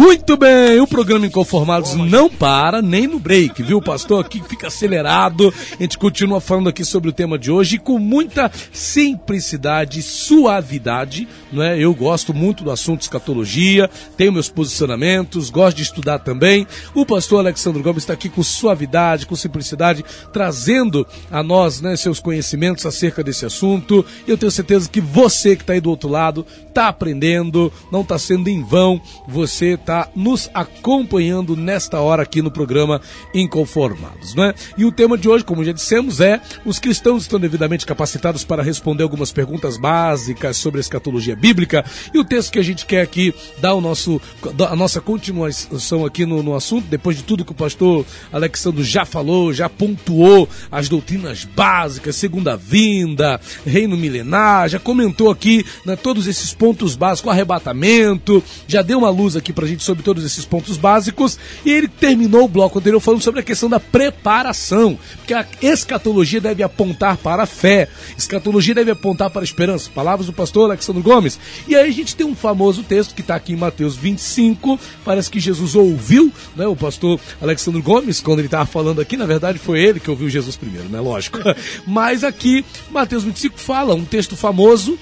Muito 0.00 0.34
bem, 0.34 0.80
o 0.80 0.86
programa 0.86 1.26
Inconformados 1.26 1.94
não 1.94 2.30
para 2.30 2.80
nem 2.80 3.06
no 3.06 3.18
break, 3.18 3.62
viu, 3.62 3.82
pastor? 3.82 4.24
Aqui 4.24 4.42
fica 4.48 4.68
acelerado. 4.68 5.52
A 5.78 5.82
gente 5.82 5.98
continua 5.98 6.40
falando 6.40 6.70
aqui 6.70 6.86
sobre 6.86 7.10
o 7.10 7.12
tema 7.12 7.38
de 7.38 7.50
hoje 7.50 7.76
com 7.76 7.98
muita 7.98 8.50
simplicidade 8.72 10.00
suavidade, 10.00 11.28
não 11.52 11.62
é? 11.62 11.78
Eu 11.78 11.94
gosto 11.94 12.32
muito 12.32 12.64
do 12.64 12.70
assunto 12.70 13.02
escatologia, 13.02 13.90
tenho 14.16 14.32
meus 14.32 14.48
posicionamentos, 14.48 15.50
gosto 15.50 15.76
de 15.76 15.82
estudar 15.82 16.20
também. 16.20 16.66
O 16.94 17.04
pastor 17.04 17.40
Alexandre 17.40 17.82
Gomes 17.82 18.04
está 18.04 18.14
aqui 18.14 18.30
com 18.30 18.42
suavidade, 18.42 19.26
com 19.26 19.36
simplicidade, 19.36 20.02
trazendo 20.32 21.06
a 21.30 21.42
nós, 21.42 21.82
né, 21.82 21.94
seus 21.94 22.20
conhecimentos 22.20 22.86
acerca 22.86 23.22
desse 23.22 23.44
assunto. 23.44 24.02
Eu 24.26 24.38
tenho 24.38 24.50
certeza 24.50 24.88
que 24.88 25.00
você 25.00 25.54
que 25.54 25.62
está 25.62 25.74
aí 25.74 25.80
do 25.80 25.90
outro 25.90 26.08
lado 26.08 26.46
está 26.66 26.88
aprendendo, 26.88 27.70
não 27.92 28.00
está 28.00 28.18
sendo 28.18 28.48
em 28.48 28.64
vão. 28.64 28.98
Você 29.28 29.74
está 29.74 29.89
nos 30.14 30.50
acompanhando 30.54 31.56
nesta 31.56 32.00
hora 32.00 32.22
aqui 32.22 32.42
no 32.42 32.50
programa 32.50 33.00
Inconformados, 33.34 34.34
não 34.34 34.44
é? 34.44 34.54
E 34.76 34.84
o 34.84 34.92
tema 34.92 35.16
de 35.16 35.28
hoje, 35.28 35.44
como 35.44 35.64
já 35.64 35.72
dissemos, 35.72 36.20
é 36.20 36.40
os 36.64 36.78
cristãos 36.78 37.22
estão 37.22 37.40
devidamente 37.40 37.86
capacitados 37.86 38.44
para 38.44 38.62
responder 38.62 39.02
algumas 39.02 39.32
perguntas 39.32 39.76
básicas 39.76 40.56
sobre 40.56 40.78
a 40.78 40.82
escatologia 40.82 41.34
bíblica. 41.34 41.84
E 42.12 42.18
o 42.18 42.24
texto 42.24 42.52
que 42.52 42.58
a 42.58 42.62
gente 42.62 42.86
quer 42.86 43.02
aqui 43.02 43.34
dar 43.58 43.74
o 43.74 43.80
nosso, 43.80 44.20
a 44.68 44.76
nossa 44.76 45.00
continuação 45.00 46.04
aqui 46.04 46.24
no, 46.24 46.42
no 46.42 46.54
assunto, 46.54 46.86
depois 46.88 47.16
de 47.16 47.22
tudo 47.22 47.44
que 47.44 47.52
o 47.52 47.54
pastor 47.54 48.04
Alexandre 48.32 48.82
já 48.82 49.04
falou, 49.04 49.52
já 49.52 49.68
pontuou 49.68 50.48
as 50.70 50.88
doutrinas 50.88 51.44
básicas, 51.44 52.16
segunda 52.16 52.56
vinda, 52.56 53.40
reino 53.66 53.96
milenar, 53.96 54.68
já 54.68 54.78
comentou 54.78 55.30
aqui 55.30 55.64
né, 55.84 55.96
todos 55.96 56.26
esses 56.26 56.52
pontos 56.54 56.94
básicos, 56.94 57.30
arrebatamento, 57.30 58.42
já 58.66 58.82
deu 58.82 58.98
uma 58.98 59.10
luz 59.10 59.36
aqui 59.36 59.52
pra 59.52 59.66
gente 59.66 59.79
sobre 59.82 60.02
todos 60.02 60.24
esses 60.24 60.44
pontos 60.44 60.76
básicos 60.76 61.38
e 61.64 61.70
ele 61.70 61.88
terminou 61.88 62.44
o 62.44 62.48
bloco 62.48 62.78
anterior 62.78 63.00
falando 63.00 63.22
sobre 63.22 63.40
a 63.40 63.42
questão 63.42 63.68
da 63.68 63.80
preparação, 63.80 64.98
porque 65.16 65.34
a 65.34 65.46
escatologia 65.62 66.40
deve 66.40 66.62
apontar 66.62 67.16
para 67.16 67.42
a 67.42 67.46
fé, 67.46 67.88
escatologia 68.16 68.74
deve 68.74 68.90
apontar 68.90 69.30
para 69.30 69.42
a 69.42 69.44
esperança. 69.44 69.90
Palavras 69.94 70.26
do 70.26 70.32
pastor 70.32 70.70
Alexandre 70.70 71.02
Gomes. 71.02 71.38
E 71.66 71.74
aí 71.74 71.88
a 71.88 71.92
gente 71.92 72.16
tem 72.16 72.26
um 72.26 72.34
famoso 72.34 72.82
texto 72.82 73.14
que 73.14 73.20
está 73.20 73.34
aqui 73.34 73.52
em 73.52 73.56
Mateus 73.56 73.96
25, 73.96 74.78
parece 75.04 75.30
que 75.30 75.40
Jesus 75.40 75.74
ouviu, 75.74 76.32
né, 76.56 76.66
o 76.66 76.76
pastor 76.76 77.18
Alexandre 77.40 77.80
Gomes, 77.80 78.20
quando 78.20 78.40
ele 78.40 78.48
estava 78.48 78.66
falando 78.66 79.00
aqui, 79.00 79.16
na 79.16 79.26
verdade 79.26 79.58
foi 79.58 79.80
ele 79.80 80.00
que 80.00 80.10
ouviu 80.10 80.28
Jesus 80.28 80.56
primeiro, 80.56 80.88
né, 80.88 81.00
lógico. 81.00 81.38
Mas 81.86 82.24
aqui, 82.24 82.64
Mateus 82.90 83.24
25 83.24 83.58
fala, 83.58 83.94
um 83.94 84.04
texto 84.04 84.36
famoso, 84.36 84.98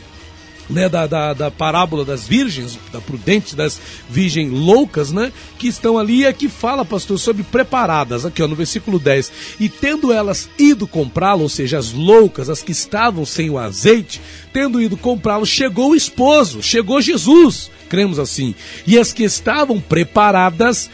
né, 0.68 0.88
da, 0.88 1.06
da, 1.06 1.32
da, 1.32 1.50
parábola 1.50 2.04
das 2.04 2.26
virgens, 2.26 2.78
da 2.92 3.00
prudente 3.00 3.56
das 3.56 3.80
virgens 4.08 4.52
loucas, 4.52 5.10
né, 5.12 5.32
que 5.58 5.68
estão 5.68 5.98
ali, 5.98 6.24
é 6.24 6.32
que 6.32 6.48
fala, 6.48 6.84
pastor, 6.84 7.18
sobre 7.18 7.42
preparadas, 7.42 8.24
aqui 8.24 8.42
ó, 8.42 8.48
no 8.48 8.54
versículo 8.54 8.98
10. 8.98 9.32
E 9.58 9.68
tendo 9.68 10.12
elas 10.12 10.48
ido 10.58 10.86
comprá-lo, 10.86 11.42
ou 11.42 11.48
seja, 11.48 11.78
as 11.78 11.92
loucas, 11.92 12.48
as 12.48 12.62
que 12.62 12.72
estavam 12.72 13.24
sem 13.24 13.50
o 13.50 13.58
azeite, 13.58 14.20
tendo 14.52 14.80
ido 14.80 14.96
comprá-lo, 14.96 15.46
chegou 15.46 15.90
o 15.90 15.96
esposo, 15.96 16.62
chegou 16.62 17.00
Jesus 17.00 17.70
cremos 17.88 18.18
assim. 18.18 18.54
E 18.86 18.98
as 18.98 19.12
que 19.12 19.24
estavam 19.24 19.80
preparadas 19.80 20.90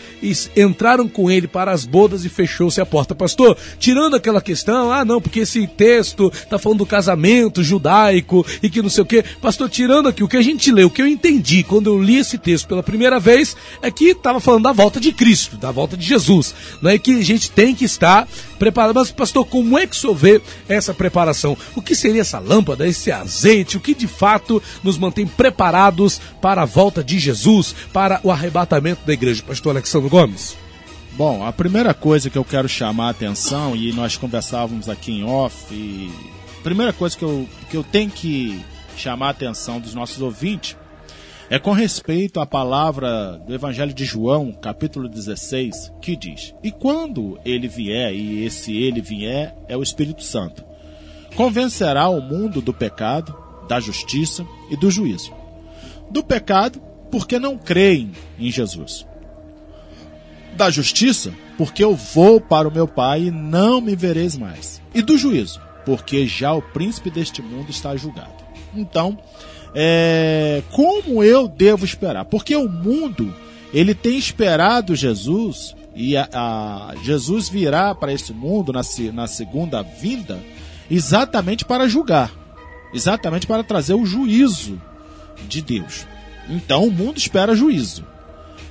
entraram 0.56 1.08
com 1.08 1.30
ele 1.30 1.46
para 1.46 1.72
as 1.72 1.84
bodas 1.84 2.24
e 2.24 2.28
fechou-se 2.28 2.80
a 2.80 2.86
porta. 2.86 3.14
Pastor, 3.14 3.56
tirando 3.78 4.16
aquela 4.16 4.40
questão, 4.40 4.90
ah 4.90 5.04
não, 5.04 5.20
porque 5.20 5.40
esse 5.40 5.66
texto 5.66 6.30
está 6.32 6.58
falando 6.58 6.78
do 6.78 6.86
casamento 6.86 7.62
judaico 7.62 8.46
e 8.62 8.70
que 8.70 8.82
não 8.82 8.88
sei 8.88 9.02
o 9.02 9.06
que. 9.06 9.22
Pastor, 9.40 9.68
tirando 9.68 10.08
aqui 10.08 10.22
o 10.22 10.28
que 10.28 10.36
a 10.36 10.42
gente 10.42 10.70
leu, 10.70 10.88
o 10.88 10.90
que 10.90 11.02
eu 11.02 11.06
entendi 11.06 11.62
quando 11.62 11.88
eu 11.88 12.00
li 12.00 12.18
esse 12.18 12.38
texto 12.38 12.68
pela 12.68 12.82
primeira 12.82 13.18
vez, 13.18 13.56
é 13.82 13.90
que 13.90 14.06
estava 14.06 14.40
falando 14.40 14.64
da 14.64 14.72
volta 14.72 15.00
de 15.00 15.12
Cristo, 15.12 15.56
da 15.56 15.70
volta 15.70 15.96
de 15.96 16.06
Jesus. 16.06 16.54
Não 16.80 16.90
é 16.90 16.98
que 16.98 17.18
a 17.18 17.24
gente 17.24 17.50
tem 17.50 17.74
que 17.74 17.84
estar 17.84 18.28
preparado. 18.58 18.94
Mas, 18.94 19.10
pastor, 19.10 19.44
como 19.46 19.78
é 19.78 19.86
que 19.86 19.96
o 19.96 19.98
senhor 19.98 20.14
vê 20.14 20.40
essa 20.68 20.94
preparação? 20.94 21.56
O 21.74 21.82
que 21.82 21.94
seria 21.94 22.20
essa 22.20 22.38
lâmpada, 22.38 22.86
esse 22.86 23.10
azeite? 23.10 23.76
O 23.76 23.80
que 23.80 23.94
de 23.94 24.06
fato 24.06 24.62
nos 24.82 24.96
mantém 24.96 25.26
preparados 25.26 26.20
para 26.40 26.62
a 26.62 26.66
volta 26.66 26.83
de 26.90 27.18
Jesus, 27.18 27.74
para 27.92 28.20
o 28.22 28.30
arrebatamento 28.30 29.06
da 29.06 29.12
igreja? 29.12 29.42
Pastor 29.42 29.70
Alexandre 29.70 30.08
Gomes. 30.08 30.56
Bom, 31.12 31.46
a 31.46 31.52
primeira 31.52 31.94
coisa 31.94 32.28
que 32.28 32.36
eu 32.36 32.44
quero 32.44 32.68
chamar 32.68 33.06
a 33.06 33.10
atenção, 33.10 33.76
e 33.76 33.92
nós 33.92 34.16
conversávamos 34.16 34.88
aqui 34.88 35.12
em 35.12 35.24
off, 35.24 35.72
e 35.72 36.10
a 36.58 36.62
primeira 36.62 36.92
coisa 36.92 37.16
que 37.16 37.24
eu, 37.24 37.48
que 37.70 37.76
eu 37.76 37.84
tenho 37.84 38.10
que 38.10 38.60
chamar 38.96 39.28
a 39.28 39.30
atenção 39.30 39.80
dos 39.80 39.94
nossos 39.94 40.20
ouvintes 40.20 40.76
é 41.50 41.58
com 41.58 41.72
respeito 41.72 42.40
à 42.40 42.46
palavra 42.46 43.38
do 43.46 43.54
Evangelho 43.54 43.92
de 43.92 44.04
João, 44.04 44.50
capítulo 44.50 45.08
16, 45.08 45.92
que 46.00 46.16
diz: 46.16 46.54
E 46.62 46.72
quando 46.72 47.38
ele 47.44 47.68
vier, 47.68 48.14
e 48.14 48.44
esse 48.44 48.74
ele 48.74 49.00
vier 49.00 49.54
é 49.68 49.76
o 49.76 49.82
Espírito 49.82 50.24
Santo, 50.24 50.64
convencerá 51.36 52.08
o 52.08 52.20
mundo 52.20 52.60
do 52.60 52.72
pecado, 52.72 53.36
da 53.68 53.78
justiça 53.78 54.44
e 54.70 54.76
do 54.76 54.90
juízo. 54.90 55.32
Do 56.10 56.22
pecado, 56.22 56.80
porque 57.10 57.38
não 57.38 57.56
creem 57.56 58.12
em 58.38 58.50
Jesus. 58.50 59.06
Da 60.56 60.70
justiça, 60.70 61.32
porque 61.56 61.82
eu 61.82 61.94
vou 61.94 62.40
para 62.40 62.68
o 62.68 62.72
meu 62.72 62.86
Pai 62.86 63.24
e 63.24 63.30
não 63.30 63.80
me 63.80 63.96
vereis 63.96 64.36
mais. 64.36 64.80
E 64.94 65.02
do 65.02 65.18
juízo, 65.18 65.60
porque 65.84 66.26
já 66.26 66.52
o 66.52 66.62
príncipe 66.62 67.10
deste 67.10 67.42
mundo 67.42 67.70
está 67.70 67.96
julgado. 67.96 68.44
Então, 68.74 69.18
é, 69.74 70.62
como 70.70 71.22
eu 71.22 71.48
devo 71.48 71.84
esperar? 71.84 72.24
Porque 72.24 72.54
o 72.54 72.68
mundo 72.68 73.34
ele 73.72 73.94
tem 73.94 74.16
esperado 74.16 74.94
Jesus 74.94 75.74
e 75.96 76.16
a, 76.16 76.28
a 76.32 76.94
Jesus 77.02 77.48
virá 77.48 77.94
para 77.94 78.12
esse 78.12 78.32
mundo 78.32 78.72
na, 78.72 78.82
na 79.12 79.26
segunda 79.26 79.82
vinda 79.82 80.38
exatamente 80.90 81.64
para 81.64 81.88
julgar, 81.88 82.30
exatamente 82.92 83.46
para 83.46 83.64
trazer 83.64 83.94
o 83.94 84.06
juízo 84.06 84.80
de 85.48 85.60
Deus. 85.60 86.06
Então 86.48 86.84
o 86.84 86.90
mundo 86.90 87.18
espera 87.18 87.54
juízo. 87.54 88.04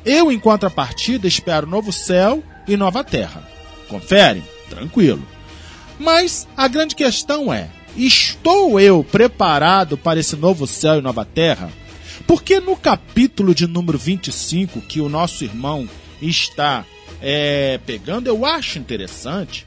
Eu, 0.05 0.31
em 0.31 0.39
contrapartida, 0.39 1.27
espero 1.27 1.67
novo 1.67 1.91
céu 1.91 2.43
e 2.67 2.75
nova 2.75 3.03
terra. 3.03 3.47
Confere? 3.87 4.43
Tranquilo. 4.69 5.25
Mas 5.99 6.47
a 6.57 6.67
grande 6.67 6.95
questão 6.95 7.53
é: 7.53 7.69
Estou 7.95 8.79
eu 8.79 9.03
preparado 9.03 9.97
para 9.97 10.19
esse 10.19 10.35
novo 10.35 10.65
céu 10.67 10.99
e 10.99 11.01
nova 11.01 11.23
terra? 11.23 11.71
Porque 12.27 12.59
no 12.59 12.75
capítulo 12.75 13.53
de 13.53 13.67
número 13.67 13.97
25, 13.97 14.81
que 14.81 15.01
o 15.01 15.09
nosso 15.09 15.43
irmão 15.43 15.87
está 16.21 16.85
é, 17.21 17.79
pegando, 17.85 18.27
eu 18.27 18.45
acho 18.45 18.79
interessante, 18.79 19.65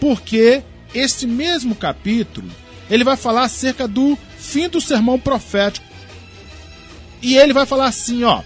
porque 0.00 0.62
esse 0.94 1.26
mesmo 1.26 1.74
capítulo 1.74 2.48
ele 2.90 3.04
vai 3.04 3.16
falar 3.16 3.44
acerca 3.44 3.88
do 3.88 4.16
fim 4.38 4.68
do 4.68 4.80
sermão 4.80 5.18
profético. 5.18 5.86
E 7.24 7.38
ele 7.38 7.54
vai 7.54 7.64
falar 7.64 7.86
assim, 7.86 8.22
ó. 8.22 8.42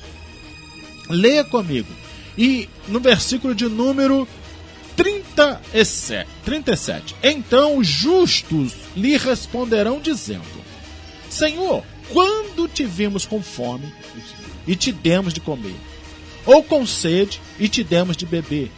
Leia 1.10 1.42
comigo. 1.42 1.92
E 2.38 2.68
no 2.86 3.00
versículo 3.00 3.52
de 3.52 3.66
número 3.66 4.26
37, 4.94 6.28
37. 6.44 7.16
Então 7.20 7.76
os 7.76 7.88
justos 7.88 8.72
lhe 8.96 9.16
responderão 9.16 10.00
dizendo: 10.00 10.44
Senhor, 11.28 11.82
quando 12.12 12.68
te 12.68 12.84
vimos 12.84 13.26
com 13.26 13.42
fome 13.42 13.92
e 14.64 14.76
te 14.76 14.92
demos 14.92 15.34
de 15.34 15.40
comer, 15.40 15.74
ou 16.46 16.62
com 16.62 16.86
sede 16.86 17.40
e 17.58 17.68
te 17.68 17.82
demos 17.82 18.16
de 18.16 18.26
beber? 18.26 18.70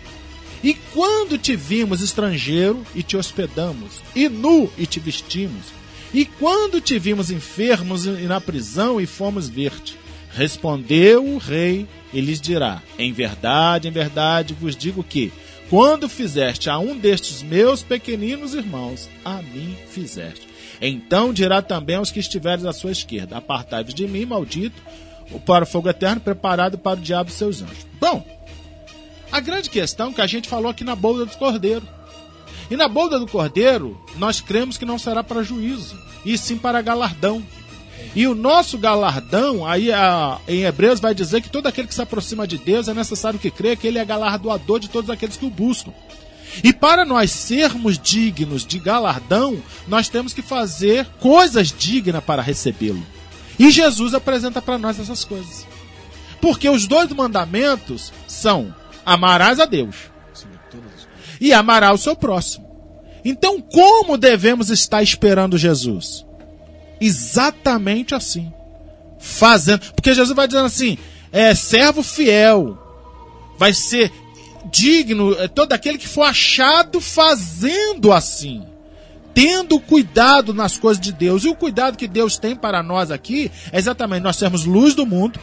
E 0.65 0.73
quando 0.95 1.37
te 1.37 1.55
vimos 1.55 2.01
estrangeiro 2.01 2.87
e 2.95 3.03
te 3.03 3.19
hospedamos, 3.19 4.01
e 4.17 4.31
nu 4.31 4.71
e 4.79 4.87
te 4.87 4.99
vestimos? 4.99 5.80
E 6.13 6.25
quando 6.25 6.81
te 6.81 6.99
vimos 6.99 7.31
enfermos 7.31 8.05
e 8.05 8.27
na 8.27 8.41
prisão 8.41 9.01
e 9.01 9.07
fomos 9.07 9.49
ver-te? 9.49 9.97
Respondeu 10.33 11.25
o 11.25 11.39
rei 11.39 11.87
e 12.13 12.21
lhes 12.21 12.41
dirá: 12.41 12.83
Em 12.99 13.13
verdade, 13.13 13.89
em 13.89 13.93
verdade 13.93 14.55
vos 14.55 14.77
digo 14.77 15.03
que 15.05 15.33
quando 15.69 16.09
fizeste 16.09 16.69
a 16.69 16.79
um 16.79 16.99
destes 16.99 17.43
meus 17.43 17.83
pequeninos 17.83 18.55
irmãos, 18.55 19.09
a 19.25 19.41
mim 19.41 19.77
fizeste. 19.89 20.49
Então 20.81 21.33
dirá 21.33 21.63
também 21.63 21.97
aos 21.97 22.11
que 22.11 22.19
estiveres 22.19 22.65
à 22.65 22.73
sua 22.73 22.91
esquerda: 22.91 23.37
Apartai-vos 23.37 23.95
de 23.95 24.09
mim, 24.09 24.25
maldito, 24.25 24.83
para 25.47 25.65
o 25.65 25.67
fogo 25.67 25.89
eterno 25.89 26.21
preparado 26.21 26.77
para 26.77 26.99
o 26.99 27.03
diabo 27.03 27.31
e 27.31 27.33
seus 27.33 27.63
anjos. 27.63 27.87
Bom, 28.01 28.27
a 29.31 29.39
grande 29.39 29.71
questão 29.71 30.13
que 30.13 30.21
a 30.21 30.27
gente 30.27 30.49
falou 30.49 30.71
aqui 30.71 30.83
na 30.83 30.97
bolda 30.97 31.25
do 31.25 31.37
cordeiro. 31.37 31.87
E 32.71 32.77
na 32.77 32.87
bolda 32.87 33.19
do 33.19 33.27
cordeiro, 33.27 33.99
nós 34.17 34.41
cremos 34.41 34.79
que 34.79 34.85
não 34.85 34.99
será 34.99 35.25
para 35.25 35.43
juízo, 35.43 35.99
e 36.25 36.39
sim 36.39 36.57
para 36.57 36.81
galardão. 36.81 37.43
E 38.15 38.27
o 38.27 38.35
nosso 38.35 38.79
galardão, 38.79 39.67
aí 39.67 39.93
a, 39.93 40.39
em 40.47 40.63
Hebreus 40.63 41.01
vai 41.01 41.13
dizer 41.13 41.43
que 41.43 41.51
todo 41.51 41.67
aquele 41.67 41.89
que 41.89 41.95
se 41.95 42.03
aproxima 42.03 42.47
de 42.47 42.59
Deus 42.59 42.87
é 42.87 42.95
necessário 42.95 43.41
que 43.41 43.51
creia 43.51 43.77
que 43.77 43.87
ele 43.87 43.99
é 43.99 44.05
galardoador 44.05 44.79
de 44.79 44.89
todos 44.89 45.11
aqueles 45.11 45.37
que 45.37 45.45
o 45.45 45.51
buscam. 45.51 45.93
E 46.63 46.73
para 46.73 47.05
nós 47.05 47.31
sermos 47.31 47.99
dignos 47.99 48.65
de 48.65 48.79
galardão, 48.79 49.61
nós 49.87 50.09
temos 50.09 50.33
que 50.33 50.43
fazer 50.43 51.07
coisas 51.21 51.73
dignas 51.77 52.23
para 52.23 52.43
recebê-lo. 52.43 53.03
E 53.59 53.71
Jesus 53.71 54.15
apresenta 54.15 54.63
para 54.63 54.79
nós 54.79 54.99
essas 54.99 55.25
coisas. 55.25 55.67
Porque 56.41 56.69
os 56.69 56.87
dois 56.87 57.11
mandamentos 57.11 58.13
são: 58.27 58.75
amarás 59.05 59.61
a 59.61 59.67
Deus 59.67 60.10
e 61.41 61.53
amarás 61.53 62.01
o 62.01 62.03
seu 62.03 62.15
próximo. 62.15 62.69
Então, 63.25 63.61
como 63.61 64.17
devemos 64.19 64.71
estar 64.71 65.03
esperando 65.03 65.59
Jesus? 65.59 66.25
Exatamente 67.01 68.15
assim. 68.15 68.53
Fazendo. 69.19 69.93
Porque 69.95 70.15
Jesus 70.15 70.35
vai 70.35 70.47
dizendo 70.47 70.67
assim: 70.67 70.99
é 71.33 71.55
servo 71.55 72.03
fiel. 72.03 72.79
Vai 73.59 73.75
ser 73.75 74.11
digno 74.71 75.35
é 75.35 75.49
todo 75.49 75.73
aquele 75.73 75.99
que 75.99 76.09
for 76.09 76.23
achado 76.23 77.01
fazendo 77.01 78.13
assim. 78.13 78.63
Tendo 79.33 79.79
cuidado 79.81 80.53
nas 80.53 80.77
coisas 80.77 81.01
de 81.01 81.13
Deus. 81.13 81.45
E 81.45 81.49
o 81.49 81.55
cuidado 81.55 81.97
que 81.97 82.09
Deus 82.09 82.37
tem 82.37 82.57
para 82.57 82.83
nós 82.83 83.11
aqui 83.11 83.51
é 83.73 83.79
exatamente 83.79 84.23
nós 84.23 84.37
sermos 84.37 84.65
luz 84.65 84.95
do 84.95 85.07
mundo, 85.07 85.39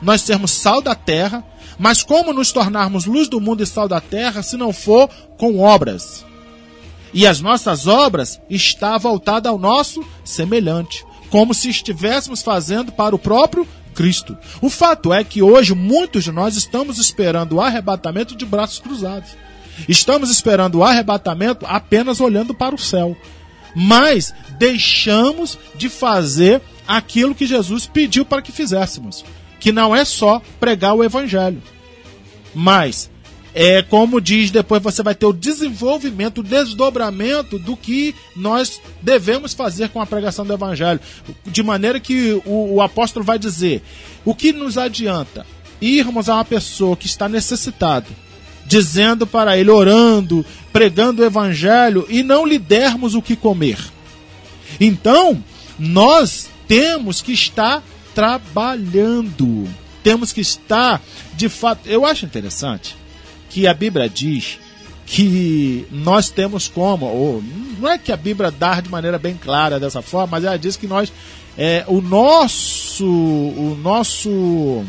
nós 0.00 0.22
sermos 0.22 0.50
sal 0.50 0.80
da 0.80 0.94
terra, 0.94 1.44
mas 1.82 2.00
como 2.00 2.32
nos 2.32 2.52
tornarmos 2.52 3.06
luz 3.06 3.28
do 3.28 3.40
mundo 3.40 3.60
e 3.60 3.66
sal 3.66 3.88
da 3.88 4.00
terra 4.00 4.40
se 4.40 4.56
não 4.56 4.72
for 4.72 5.10
com 5.36 5.58
obras? 5.58 6.24
E 7.12 7.26
as 7.26 7.40
nossas 7.40 7.88
obras 7.88 8.40
está 8.48 8.96
voltada 8.96 9.48
ao 9.48 9.58
nosso 9.58 10.00
semelhante, 10.24 11.04
como 11.28 11.52
se 11.52 11.68
estivéssemos 11.68 12.40
fazendo 12.40 12.92
para 12.92 13.16
o 13.16 13.18
próprio 13.18 13.66
Cristo. 13.96 14.38
O 14.60 14.70
fato 14.70 15.12
é 15.12 15.24
que 15.24 15.42
hoje 15.42 15.74
muitos 15.74 16.22
de 16.22 16.30
nós 16.30 16.54
estamos 16.54 16.98
esperando 16.98 17.54
o 17.54 17.60
arrebatamento 17.60 18.36
de 18.36 18.46
braços 18.46 18.78
cruzados. 18.78 19.30
Estamos 19.88 20.30
esperando 20.30 20.76
o 20.76 20.84
arrebatamento 20.84 21.66
apenas 21.68 22.20
olhando 22.20 22.54
para 22.54 22.76
o 22.76 22.78
céu. 22.78 23.16
Mas 23.74 24.32
deixamos 24.56 25.58
de 25.74 25.88
fazer 25.88 26.62
aquilo 26.86 27.34
que 27.34 27.44
Jesus 27.44 27.86
pediu 27.86 28.24
para 28.24 28.40
que 28.40 28.52
fizéssemos, 28.52 29.24
que 29.58 29.72
não 29.72 29.96
é 29.96 30.04
só 30.04 30.40
pregar 30.60 30.94
o 30.94 31.02
evangelho, 31.02 31.60
mas 32.54 33.10
é 33.54 33.82
como 33.82 34.20
diz 34.20 34.50
depois 34.50 34.82
você 34.82 35.02
vai 35.02 35.14
ter 35.14 35.26
o 35.26 35.32
desenvolvimento, 35.32 36.38
o 36.38 36.42
desdobramento 36.42 37.58
do 37.58 37.76
que 37.76 38.14
nós 38.34 38.80
devemos 39.02 39.52
fazer 39.52 39.90
com 39.90 40.00
a 40.00 40.06
pregação 40.06 40.44
do 40.44 40.52
evangelho, 40.52 41.00
de 41.46 41.62
maneira 41.62 42.00
que 42.00 42.40
o, 42.46 42.74
o 42.74 42.80
apóstolo 42.80 43.24
vai 43.24 43.38
dizer: 43.38 43.82
o 44.24 44.34
que 44.34 44.52
nos 44.52 44.78
adianta 44.78 45.46
irmos 45.82 46.28
a 46.28 46.36
uma 46.36 46.44
pessoa 46.44 46.96
que 46.96 47.06
está 47.06 47.28
necessitado, 47.28 48.06
dizendo 48.64 49.26
para 49.26 49.58
ele, 49.58 49.70
orando, 49.70 50.46
pregando 50.72 51.22
o 51.22 51.24
evangelho 51.24 52.06
e 52.08 52.22
não 52.22 52.46
lhe 52.46 52.58
dermos 52.58 53.14
o 53.14 53.20
que 53.20 53.34
comer. 53.34 53.78
Então, 54.80 55.42
nós 55.78 56.48
temos 56.68 57.20
que 57.20 57.32
estar 57.32 57.82
trabalhando. 58.14 59.68
Temos 60.02 60.32
que 60.32 60.40
estar, 60.40 61.00
de 61.34 61.48
fato. 61.48 61.88
Eu 61.88 62.04
acho 62.04 62.24
interessante 62.24 62.96
que 63.48 63.66
a 63.66 63.74
Bíblia 63.74 64.08
diz 64.08 64.58
que 65.06 65.86
nós 65.90 66.30
temos 66.30 66.68
como, 66.68 67.06
ou 67.06 67.42
não 67.78 67.90
é 67.90 67.98
que 67.98 68.12
a 68.12 68.16
Bíblia 68.16 68.50
dá 68.50 68.80
de 68.80 68.88
maneira 68.88 69.18
bem 69.18 69.36
clara 69.36 69.78
dessa 69.78 70.00
forma, 70.00 70.28
mas 70.32 70.44
ela 70.44 70.58
diz 70.58 70.76
que 70.76 70.86
nós, 70.86 71.12
é, 71.58 71.84
o 71.86 72.00
nosso, 72.00 73.04
o 73.04 73.78
nosso 73.82 74.84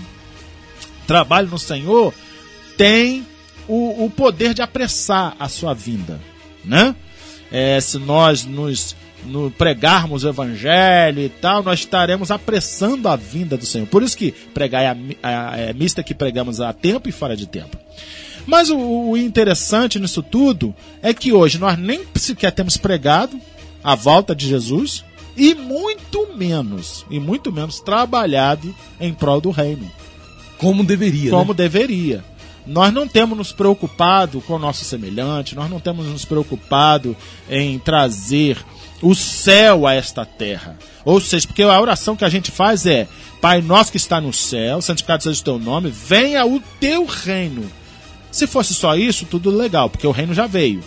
trabalho 1.06 1.50
no 1.50 1.60
Senhor 1.60 2.14
tem 2.78 3.26
o, 3.68 4.06
o 4.06 4.10
poder 4.10 4.54
de 4.54 4.62
apressar 4.62 5.36
a 5.40 5.50
sua 5.50 5.74
vinda, 5.74 6.20
né? 6.64 6.96
É, 7.52 7.80
se 7.82 8.00
nós 8.00 8.46
nos 8.46 8.96
no 9.26 9.52
pregarmos 9.52 10.24
o 10.24 10.30
evangelho 10.30 11.22
e 11.22 11.30
tal, 11.30 11.64
nós 11.64 11.80
estaremos 11.80 12.32
apressando 12.32 13.08
a 13.08 13.16
vinda 13.16 13.58
do 13.58 13.66
Senhor. 13.66 13.88
Por 13.88 14.04
isso 14.04 14.18
que 14.18 14.32
pregar 14.32 14.84
é 14.84 14.88
a, 14.88 15.52
a, 15.52 15.58
é 15.58 15.74
mista 15.74 16.04
que 16.04 16.14
pregamos 16.14 16.60
a 16.62 16.74
tempo 16.74 17.10
e 17.10 17.12
fora 17.12 17.36
de 17.36 17.48
tempo. 17.48 17.78
Mas 18.46 18.70
o, 18.70 18.78
o 18.78 19.18
interessante 19.18 20.00
nisso 20.00 20.22
tudo 20.22 20.76
é 21.02 21.14
que 21.14 21.32
hoje 21.32 21.58
nós 21.58 21.78
nem 21.78 22.02
sequer 22.16 22.52
temos 22.52 22.78
pregado 22.78 23.40
a 23.84 23.96
volta 23.96 24.36
de 24.36 24.48
Jesus 24.48 25.04
e 25.36 25.56
muito 25.56 26.28
menos, 26.36 27.06
e 27.10 27.20
muito 27.20 27.52
menos 27.52 27.80
trabalhado 27.80 28.74
em 29.00 29.14
prol 29.14 29.42
do 29.42 29.50
reino. 29.50 29.90
Como 30.58 30.84
deveria. 30.84 31.32
Como 31.32 31.52
né? 31.54 31.58
deveria. 31.58 32.24
Nós 32.66 32.94
não 32.94 33.08
temos 33.08 33.38
nos 33.38 33.52
preocupado 33.52 34.40
com 34.42 34.54
o 34.54 34.60
nosso 34.60 34.86
semelhante, 34.86 35.56
nós 35.56 35.70
não 35.70 35.80
temos 35.80 36.06
nos 36.06 36.24
preocupado 36.24 37.16
em 37.50 37.78
trazer 37.78 38.58
o 39.04 39.14
céu 39.14 39.86
a 39.86 39.94
esta 39.94 40.26
terra. 40.26 40.78
Ou 41.06 41.20
seja, 41.20 41.46
porque 41.46 41.62
a 41.62 41.80
oração 41.80 42.16
que 42.16 42.26
a 42.26 42.30
gente 42.30 42.50
faz 42.50 42.88
é: 42.88 43.08
Pai 43.40 43.62
nosso 43.62 43.92
que 43.92 43.98
está 43.98 44.20
no 44.20 44.34
céu, 44.34 44.82
santificado 44.82 45.22
seja 45.22 45.40
o 45.40 45.44
teu 45.44 45.60
nome, 45.60 45.92
venha 45.92 46.46
o 46.46 46.60
teu 46.80 47.06
reino 47.06 47.70
se 48.34 48.48
fosse 48.48 48.74
só 48.74 48.96
isso, 48.96 49.28
tudo 49.28 49.52
legal, 49.52 49.92
porque 49.92 50.08
o 50.08 50.12
reino 50.12 50.34
já 50.34 50.48
veio. 50.48 50.84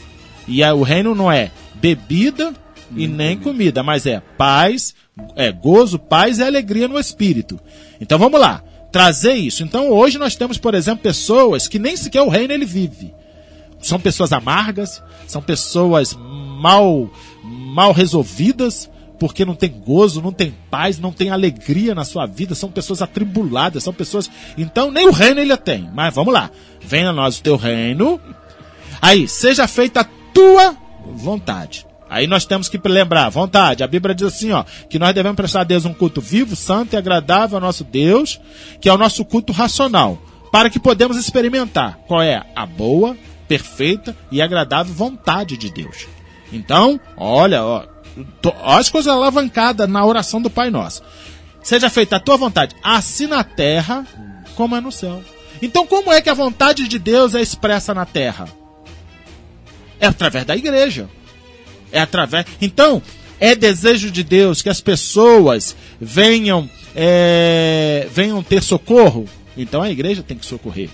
E 0.48 0.64
o 0.64 0.82
reino 0.82 1.14
não 1.14 1.30
é 1.30 1.52
bebida 1.76 2.52
e 2.96 3.06
nem 3.06 3.38
comida, 3.38 3.84
mas 3.84 4.04
é 4.04 4.20
paz, 4.36 4.96
é 5.36 5.52
gozo, 5.52 5.96
paz 5.96 6.38
e 6.38 6.42
alegria 6.42 6.88
no 6.88 6.98
espírito. 6.98 7.58
Então 8.00 8.18
vamos 8.18 8.40
lá, 8.40 8.64
trazer 8.90 9.34
isso. 9.34 9.62
Então 9.62 9.92
hoje 9.92 10.18
nós 10.18 10.34
temos, 10.34 10.58
por 10.58 10.74
exemplo, 10.74 11.04
pessoas 11.04 11.68
que 11.68 11.78
nem 11.78 11.96
sequer 11.96 12.22
o 12.22 12.28
reino 12.28 12.52
ele 12.52 12.66
vive. 12.66 13.14
São 13.80 14.00
pessoas 14.00 14.32
amargas, 14.32 15.00
são 15.28 15.40
pessoas 15.40 16.18
mal 16.60 17.08
mal 17.76 17.92
resolvidas, 17.92 18.90
porque 19.18 19.44
não 19.44 19.54
tem 19.54 19.70
gozo, 19.70 20.22
não 20.22 20.32
tem 20.32 20.54
paz, 20.70 20.98
não 20.98 21.12
tem 21.12 21.28
alegria 21.28 21.94
na 21.94 22.06
sua 22.06 22.24
vida, 22.24 22.54
são 22.54 22.70
pessoas 22.70 23.02
atribuladas, 23.02 23.84
são 23.84 23.92
pessoas. 23.92 24.30
Então, 24.56 24.90
nem 24.90 25.06
o 25.06 25.12
reino 25.12 25.40
ele 25.40 25.54
tem. 25.58 25.90
Mas 25.94 26.14
vamos 26.14 26.32
lá. 26.32 26.50
Venha 26.80 27.10
a 27.10 27.12
nós 27.12 27.38
o 27.38 27.42
teu 27.42 27.56
reino. 27.56 28.18
Aí, 29.00 29.28
seja 29.28 29.68
feita 29.68 30.00
a 30.00 30.04
tua 30.32 30.74
vontade. 31.14 31.86
Aí 32.08 32.26
nós 32.26 32.46
temos 32.46 32.66
que 32.70 32.80
lembrar, 32.88 33.28
vontade. 33.28 33.82
A 33.82 33.86
Bíblia 33.86 34.14
diz 34.14 34.28
assim, 34.28 34.52
ó, 34.52 34.64
que 34.88 34.98
nós 34.98 35.14
devemos 35.14 35.36
prestar 35.36 35.60
a 35.60 35.64
Deus 35.64 35.84
um 35.84 35.92
culto 35.92 36.22
vivo, 36.22 36.56
santo 36.56 36.94
e 36.94 36.96
agradável 36.96 37.58
ao 37.58 37.60
nosso 37.60 37.84
Deus, 37.84 38.40
que 38.80 38.88
é 38.88 38.92
o 38.92 38.98
nosso 38.98 39.22
culto 39.22 39.52
racional, 39.52 40.18
para 40.50 40.70
que 40.70 40.80
podemos 40.80 41.18
experimentar 41.18 41.98
qual 42.06 42.22
é 42.22 42.42
a 42.54 42.64
boa, 42.64 43.14
perfeita 43.46 44.16
e 44.32 44.40
agradável 44.40 44.94
vontade 44.94 45.58
de 45.58 45.70
Deus. 45.70 46.15
Então, 46.56 46.98
olha, 47.16 47.62
ó, 47.62 47.84
as 48.64 48.88
coisas 48.88 49.12
alavancadas 49.12 49.88
na 49.88 50.04
oração 50.04 50.40
do 50.40 50.50
Pai 50.50 50.70
Nosso. 50.70 51.02
Seja 51.62 51.90
feita 51.90 52.16
a 52.16 52.20
tua 52.20 52.36
vontade, 52.36 52.74
assim 52.82 53.26
na 53.26 53.44
terra 53.44 54.06
como 54.54 54.74
é 54.74 54.80
no 54.80 54.90
céu. 54.90 55.22
Então, 55.60 55.86
como 55.86 56.12
é 56.12 56.20
que 56.20 56.30
a 56.30 56.34
vontade 56.34 56.88
de 56.88 56.98
Deus 56.98 57.34
é 57.34 57.40
expressa 57.40 57.92
na 57.92 58.04
terra? 58.04 58.48
É 60.00 60.06
através 60.06 60.44
da 60.44 60.56
igreja. 60.56 61.08
É 61.92 62.00
através. 62.00 62.46
Então, 62.60 63.02
é 63.38 63.54
desejo 63.54 64.10
de 64.10 64.22
Deus 64.22 64.62
que 64.62 64.68
as 64.68 64.80
pessoas 64.80 65.76
venham, 66.00 66.68
é, 66.94 68.06
venham 68.10 68.42
ter 68.42 68.62
socorro. 68.62 69.26
Então 69.56 69.82
a 69.82 69.90
igreja 69.90 70.22
tem 70.22 70.36
que 70.36 70.46
socorrer. 70.46 70.88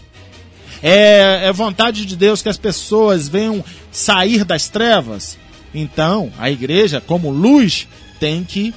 É, 0.82 1.42
é 1.44 1.52
vontade 1.52 2.04
de 2.04 2.16
Deus 2.16 2.42
que 2.42 2.48
as 2.48 2.56
pessoas 2.56 3.28
venham 3.28 3.64
sair 3.90 4.44
das 4.44 4.68
trevas. 4.68 5.38
Então, 5.74 6.32
a 6.38 6.50
igreja, 6.50 7.00
como 7.00 7.30
luz, 7.30 7.88
tem 8.20 8.44
que 8.44 8.74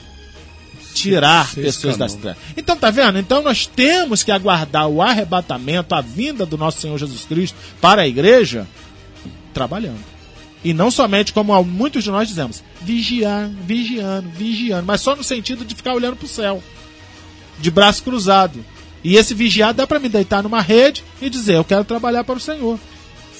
tirar 0.93 1.53
pessoas 1.53 1.97
das 1.97 2.13
trevas. 2.15 2.41
Então, 2.55 2.77
tá 2.77 2.89
vendo? 2.89 3.19
Então, 3.19 3.41
nós 3.41 3.65
temos 3.65 4.23
que 4.23 4.31
aguardar 4.31 4.87
o 4.87 5.01
arrebatamento, 5.01 5.93
a 5.93 6.01
vinda 6.01 6.45
do 6.45 6.57
nosso 6.57 6.79
Senhor 6.79 6.97
Jesus 6.97 7.25
Cristo 7.25 7.57
para 7.81 8.03
a 8.03 8.07
igreja, 8.07 8.65
trabalhando. 9.53 9.99
E 10.63 10.73
não 10.73 10.89
somente 10.89 11.33
como 11.33 11.61
muitos 11.63 12.03
de 12.03 12.09
nós 12.09 12.27
dizemos, 12.27 12.63
vigiando, 12.81 13.55
vigiando, 13.63 14.29
vigiando, 14.29 14.85
mas 14.85 15.01
só 15.01 15.15
no 15.15 15.23
sentido 15.23 15.63
de 15.63 15.75
ficar 15.75 15.93
olhando 15.93 16.15
para 16.15 16.25
o 16.25 16.29
céu, 16.29 16.63
de 17.59 17.69
braço 17.69 18.01
cruzado. 18.01 18.65
E 19.03 19.15
esse 19.15 19.35
vigiar 19.35 19.73
dá 19.73 19.85
para 19.85 19.99
me 19.99 20.09
deitar 20.09 20.41
numa 20.41 20.61
rede 20.61 21.03
e 21.21 21.29
dizer, 21.29 21.55
eu 21.55 21.63
quero 21.63 21.83
trabalhar 21.83 22.23
para 22.23 22.37
o 22.37 22.39
Senhor, 22.39 22.79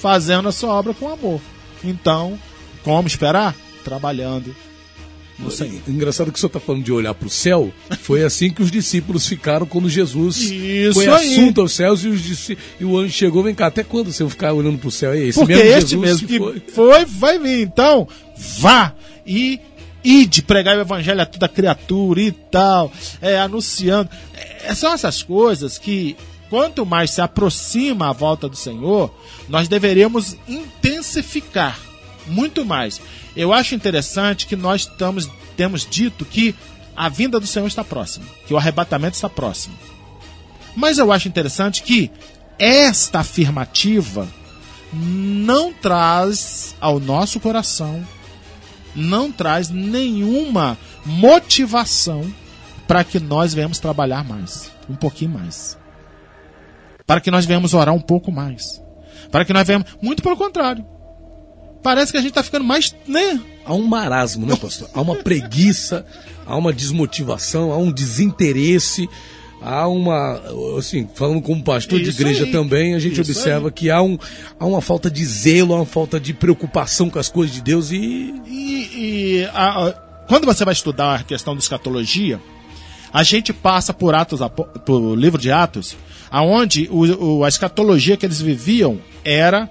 fazendo 0.00 0.48
a 0.48 0.52
sua 0.52 0.74
obra 0.74 0.94
com 0.94 1.08
amor. 1.08 1.40
Então, 1.82 2.38
como 2.86 3.08
esperar? 3.08 3.52
Trabalhando. 3.82 4.54
No 5.36 5.50
Senhor. 5.50 5.82
Engraçado 5.88 6.30
que 6.30 6.38
o 6.38 6.40
senhor 6.40 6.50
está 6.50 6.60
falando 6.60 6.84
de 6.84 6.92
olhar 6.92 7.12
para 7.12 7.26
o 7.26 7.30
céu. 7.30 7.72
Foi 8.00 8.22
assim 8.22 8.48
que 8.48 8.62
os 8.62 8.70
discípulos 8.70 9.26
ficaram 9.26 9.66
quando 9.66 9.88
Jesus 9.88 10.36
Isso 10.36 10.94
foi 10.94 11.08
aí. 11.08 11.32
assunto 11.32 11.62
aos 11.62 11.72
céus 11.72 12.04
e, 12.04 12.08
os, 12.08 12.48
e, 12.48 12.84
o 12.84 12.96
anjo 12.96 13.12
chegou. 13.12 13.42
Vem 13.42 13.56
cá, 13.56 13.66
até 13.66 13.82
quando 13.82 14.12
você 14.12 14.22
vai 14.22 14.30
ficar 14.30 14.52
olhando 14.52 14.78
para 14.78 14.86
o 14.86 14.92
céu? 14.92 15.12
É 15.12 15.18
esse 15.18 15.36
Porque 15.36 15.56
mesmo 15.56 15.72
este 15.72 15.90
Jesus 15.90 16.00
mesmo 16.00 16.28
que 16.28 16.38
foi. 16.38 16.62
foi, 16.72 17.04
vai 17.04 17.38
vir. 17.40 17.60
Então, 17.62 18.06
vá 18.36 18.94
e 19.26 19.60
e 20.04 20.24
de 20.24 20.40
pregar 20.40 20.78
o 20.78 20.80
evangelho 20.80 21.20
a 21.20 21.26
toda 21.26 21.48
criatura 21.48 22.20
e 22.20 22.30
tal, 22.30 22.92
é, 23.20 23.36
anunciando. 23.40 24.08
É, 24.62 24.72
são 24.72 24.92
essas 24.92 25.24
coisas 25.24 25.76
que, 25.78 26.16
quanto 26.48 26.86
mais 26.86 27.10
se 27.10 27.20
aproxima 27.20 28.08
a 28.08 28.12
volta 28.12 28.48
do 28.48 28.54
Senhor, 28.54 29.12
nós 29.48 29.66
deveríamos 29.66 30.36
intensificar 30.46 31.85
muito 32.26 32.64
mais. 32.64 33.00
Eu 33.34 33.52
acho 33.52 33.74
interessante 33.74 34.46
que 34.46 34.56
nós 34.56 34.82
estamos, 34.82 35.30
temos 35.56 35.86
dito 35.88 36.24
que 36.24 36.54
a 36.96 37.08
vinda 37.08 37.38
do 37.38 37.46
Senhor 37.46 37.66
está 37.66 37.84
próxima, 37.84 38.26
que 38.46 38.54
o 38.54 38.56
arrebatamento 38.56 39.14
está 39.14 39.28
próximo. 39.28 39.76
Mas 40.74 40.98
eu 40.98 41.12
acho 41.12 41.28
interessante 41.28 41.82
que 41.82 42.10
esta 42.58 43.20
afirmativa 43.20 44.28
não 44.92 45.72
traz 45.72 46.74
ao 46.80 46.98
nosso 46.98 47.38
coração, 47.40 48.06
não 48.94 49.30
traz 49.30 49.68
nenhuma 49.68 50.78
motivação 51.04 52.32
para 52.86 53.04
que 53.04 53.18
nós 53.18 53.52
venhamos 53.52 53.78
trabalhar 53.78 54.24
mais, 54.24 54.70
um 54.88 54.94
pouquinho 54.94 55.32
mais. 55.32 55.78
Para 57.06 57.20
que 57.20 57.30
nós 57.30 57.44
venhamos 57.44 57.74
orar 57.74 57.94
um 57.94 58.00
pouco 58.00 58.32
mais. 58.32 58.82
Para 59.30 59.44
que 59.44 59.52
nós 59.52 59.66
venhamos. 59.66 59.96
Muito 60.02 60.22
pelo 60.22 60.36
contrário. 60.36 60.84
Parece 61.86 62.10
que 62.10 62.18
a 62.18 62.20
gente 62.20 62.30
está 62.30 62.42
ficando 62.42 62.64
mais. 62.64 62.92
Né? 63.06 63.40
Há 63.64 63.72
um 63.72 63.86
marasmo, 63.86 64.44
né, 64.44 64.56
pastor? 64.56 64.90
Há 64.92 65.00
uma 65.00 65.14
preguiça, 65.14 66.04
há 66.44 66.56
uma 66.56 66.72
desmotivação, 66.72 67.70
há 67.70 67.76
um 67.76 67.92
desinteresse 67.92 69.08
há 69.62 69.86
uma, 69.86 70.42
assim, 70.76 71.08
falando 71.14 71.40
como 71.40 71.62
pastor 71.62 72.00
isso 72.00 72.10
de 72.10 72.20
igreja 72.20 72.44
aí, 72.44 72.50
também, 72.50 72.94
a 72.94 72.98
gente 72.98 73.20
observa 73.20 73.68
aí. 73.68 73.72
que 73.72 73.88
há, 73.88 74.02
um, 74.02 74.18
há 74.58 74.66
uma 74.66 74.80
falta 74.80 75.08
de 75.08 75.24
zelo, 75.24 75.74
há 75.74 75.76
uma 75.76 75.86
falta 75.86 76.18
de 76.18 76.34
preocupação 76.34 77.08
com 77.08 77.20
as 77.20 77.28
coisas 77.28 77.54
de 77.54 77.62
Deus 77.62 77.92
e. 77.92 78.34
E, 78.46 78.90
e 78.94 79.48
a, 79.54 79.86
a, 79.86 79.92
quando 80.26 80.44
você 80.44 80.64
vai 80.64 80.72
estudar 80.72 81.20
a 81.20 81.22
questão 81.22 81.54
da 81.54 81.60
escatologia, 81.60 82.40
a 83.12 83.22
gente 83.22 83.52
passa 83.52 83.94
por 83.94 84.12
Atos, 84.12 84.40
por 84.84 85.14
livro 85.14 85.40
de 85.40 85.52
Atos, 85.52 85.96
aonde 86.32 86.88
o, 86.90 87.38
o, 87.38 87.44
a 87.44 87.48
escatologia 87.48 88.16
que 88.16 88.26
eles 88.26 88.40
viviam 88.40 88.98
era 89.24 89.70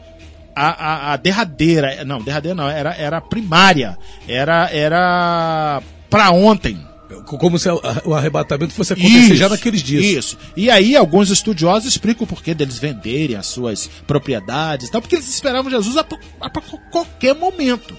a, 0.55 0.69
a, 0.69 1.13
a, 1.13 1.17
derradeira, 1.17 2.05
não, 2.05 2.21
derradeira 2.21 2.55
não, 2.55 2.69
era, 2.69 2.95
era 2.95 3.19
primária, 3.19 3.97
era, 4.27 4.69
era 4.71 5.81
para 6.09 6.31
ontem. 6.31 6.79
Como 7.25 7.59
se 7.59 7.69
o 8.03 8.15
arrebatamento 8.15 8.73
fosse 8.73 8.93
acontecer 8.93 9.17
isso, 9.17 9.35
já 9.35 9.47
naqueles 9.47 9.83
dias. 9.83 10.03
Isso. 10.03 10.37
E 10.57 10.71
aí 10.71 10.95
alguns 10.95 11.29
estudiosos 11.29 11.87
explicam 11.87 12.23
o 12.23 12.27
porquê 12.27 12.53
deles 12.53 12.79
venderem 12.79 13.35
as 13.35 13.45
suas 13.45 13.87
propriedades 14.07 14.87
e 14.87 14.91
tal, 14.91 15.01
porque 15.01 15.15
eles 15.15 15.29
esperavam 15.29 15.69
Jesus 15.69 15.97
a, 15.97 16.05
a, 16.41 16.47
a 16.47 16.49
qualquer 16.91 17.35
momento. 17.35 17.95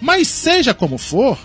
Mas 0.00 0.28
seja 0.28 0.72
como 0.72 0.96
for, 0.96 1.38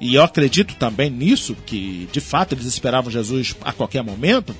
e 0.00 0.14
eu 0.14 0.22
acredito 0.22 0.74
também 0.74 1.10
nisso, 1.10 1.54
que 1.66 2.08
de 2.10 2.20
fato 2.20 2.54
eles 2.54 2.66
esperavam 2.66 3.10
Jesus 3.10 3.54
a 3.62 3.72
qualquer 3.72 4.02
momento, 4.02 4.54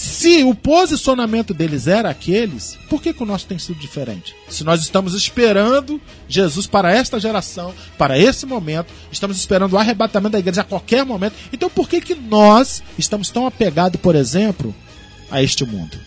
se 0.00 0.42
o 0.44 0.54
posicionamento 0.54 1.52
deles 1.52 1.86
era 1.86 2.08
aqueles, 2.08 2.78
por 2.88 3.02
que, 3.02 3.12
que 3.12 3.22
o 3.22 3.26
nosso 3.26 3.44
tem 3.44 3.58
sido 3.58 3.78
diferente? 3.78 4.34
Se 4.48 4.64
nós 4.64 4.80
estamos 4.80 5.12
esperando 5.12 6.00
Jesus 6.26 6.66
para 6.66 6.90
esta 6.90 7.20
geração, 7.20 7.74
para 7.98 8.18
esse 8.18 8.46
momento, 8.46 8.90
estamos 9.12 9.36
esperando 9.36 9.74
o 9.74 9.78
arrebatamento 9.78 10.32
da 10.32 10.38
igreja 10.38 10.62
a 10.62 10.64
qualquer 10.64 11.04
momento, 11.04 11.34
então 11.52 11.68
por 11.68 11.86
que, 11.86 12.00
que 12.00 12.14
nós 12.14 12.82
estamos 12.96 13.28
tão 13.28 13.46
apegados, 13.46 14.00
por 14.00 14.14
exemplo, 14.14 14.74
a 15.30 15.42
este 15.42 15.66
mundo? 15.66 15.98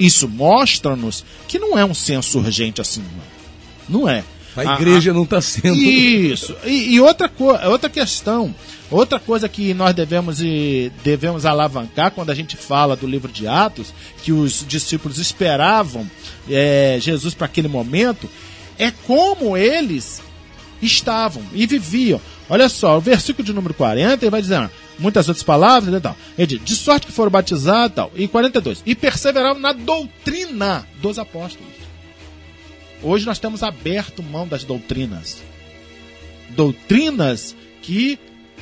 Isso 0.00 0.28
mostra-nos 0.28 1.24
que 1.46 1.56
não 1.56 1.78
é 1.78 1.84
um 1.84 1.94
senso 1.94 2.40
urgente 2.40 2.80
assim, 2.80 3.04
não 3.88 4.08
é. 4.08 4.24
A 4.56 4.74
igreja 4.74 5.10
a, 5.10 5.14
não 5.14 5.24
está 5.24 5.40
sendo. 5.40 5.76
Isso. 5.76 6.56
E, 6.64 6.94
e 6.94 7.00
outra, 7.00 7.30
outra 7.68 7.88
questão 7.88 8.54
Outra 8.90 9.20
coisa 9.20 9.48
que 9.48 9.72
nós 9.72 9.94
devemos, 9.94 10.42
e, 10.42 10.90
devemos 11.04 11.46
alavancar 11.46 12.10
quando 12.10 12.30
a 12.30 12.34
gente 12.34 12.56
fala 12.56 12.96
do 12.96 13.06
livro 13.06 13.30
de 13.30 13.46
Atos, 13.46 13.94
que 14.22 14.32
os 14.32 14.64
discípulos 14.66 15.18
esperavam 15.18 16.10
é, 16.50 16.98
Jesus 17.00 17.32
para 17.32 17.44
aquele 17.44 17.68
momento, 17.68 18.28
é 18.76 18.90
como 18.90 19.56
eles 19.56 20.20
estavam 20.82 21.42
e 21.52 21.66
viviam. 21.66 22.20
Olha 22.48 22.68
só, 22.68 22.98
o 22.98 23.00
versículo 23.00 23.46
de 23.46 23.52
número 23.52 23.74
40 23.74 24.24
ele 24.24 24.30
vai 24.30 24.42
dizendo 24.42 24.68
muitas 24.98 25.28
outras 25.28 25.44
palavras 25.44 25.94
e 25.94 26.00
tal. 26.00 26.16
Ele 26.36 26.46
diz, 26.48 26.64
de 26.64 26.74
sorte 26.74 27.06
que 27.06 27.12
foram 27.12 27.30
batizados 27.30 27.94
tal. 27.94 28.10
E 28.16 28.26
42. 28.26 28.82
E 28.84 28.96
perseveravam 28.96 29.60
na 29.60 29.72
doutrina 29.72 30.84
dos 31.00 31.16
apóstolos. 31.16 31.68
Hoje 33.02 33.24
nós 33.26 33.38
temos 33.38 33.62
aberto 33.62 34.22
mão 34.22 34.46
das 34.46 34.64
doutrinas. 34.64 35.42
Doutrinas 36.50 37.54
que 37.82 38.18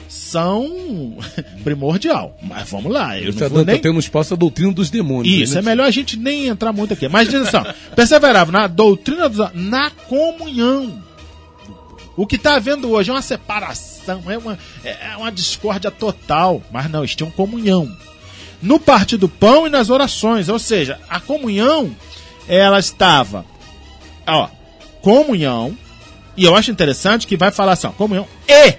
são 0.08 1.18
primordial. 1.62 2.36
Mas 2.42 2.68
vamos 2.70 2.92
lá. 2.92 3.18
Eu 3.18 3.32
não 3.32 3.48
vou 3.48 3.64
nem... 3.64 3.78
tendo 3.78 3.98
espaço 3.98 4.34
a 4.34 4.36
doutrina 4.36 4.72
dos 4.72 4.90
demônios. 4.90 5.34
Isso, 5.34 5.54
né? 5.54 5.60
é 5.60 5.62
melhor 5.62 5.86
a 5.86 5.90
gente 5.90 6.16
nem 6.16 6.46
entrar 6.46 6.72
muito 6.72 6.94
aqui. 6.94 7.08
Mas 7.08 7.28
diz 7.28 7.42
assim, 7.42 7.70
perseverava 7.94 8.50
na 8.50 8.66
doutrina, 8.66 9.28
dos... 9.28 9.52
na 9.54 9.90
comunhão. 9.90 11.02
O 12.16 12.26
que 12.26 12.36
está 12.36 12.56
havendo 12.56 12.90
hoje 12.90 13.10
é 13.10 13.12
uma 13.12 13.22
separação, 13.22 14.24
é 14.28 14.36
uma, 14.36 14.58
é 14.82 15.16
uma 15.16 15.30
discórdia 15.30 15.90
total. 15.90 16.62
Mas 16.72 16.90
não, 16.90 17.00
eles 17.00 17.14
tinham 17.14 17.30
comunhão. 17.30 17.94
No 18.60 18.80
partir 18.80 19.16
do 19.16 19.28
pão 19.28 19.66
e 19.66 19.70
nas 19.70 19.88
orações. 19.88 20.48
Ou 20.48 20.58
seja, 20.58 20.98
a 21.08 21.20
comunhão, 21.20 21.94
ela 22.48 22.80
estava, 22.80 23.44
ó, 24.28 24.48
comunhão, 25.02 25.76
e 26.36 26.44
eu 26.44 26.54
acho 26.54 26.70
interessante 26.70 27.26
que 27.26 27.36
vai 27.36 27.50
falar 27.50 27.72
assim, 27.72 27.86
ó, 27.86 27.90
comunhão 27.90 28.26
e 28.48 28.74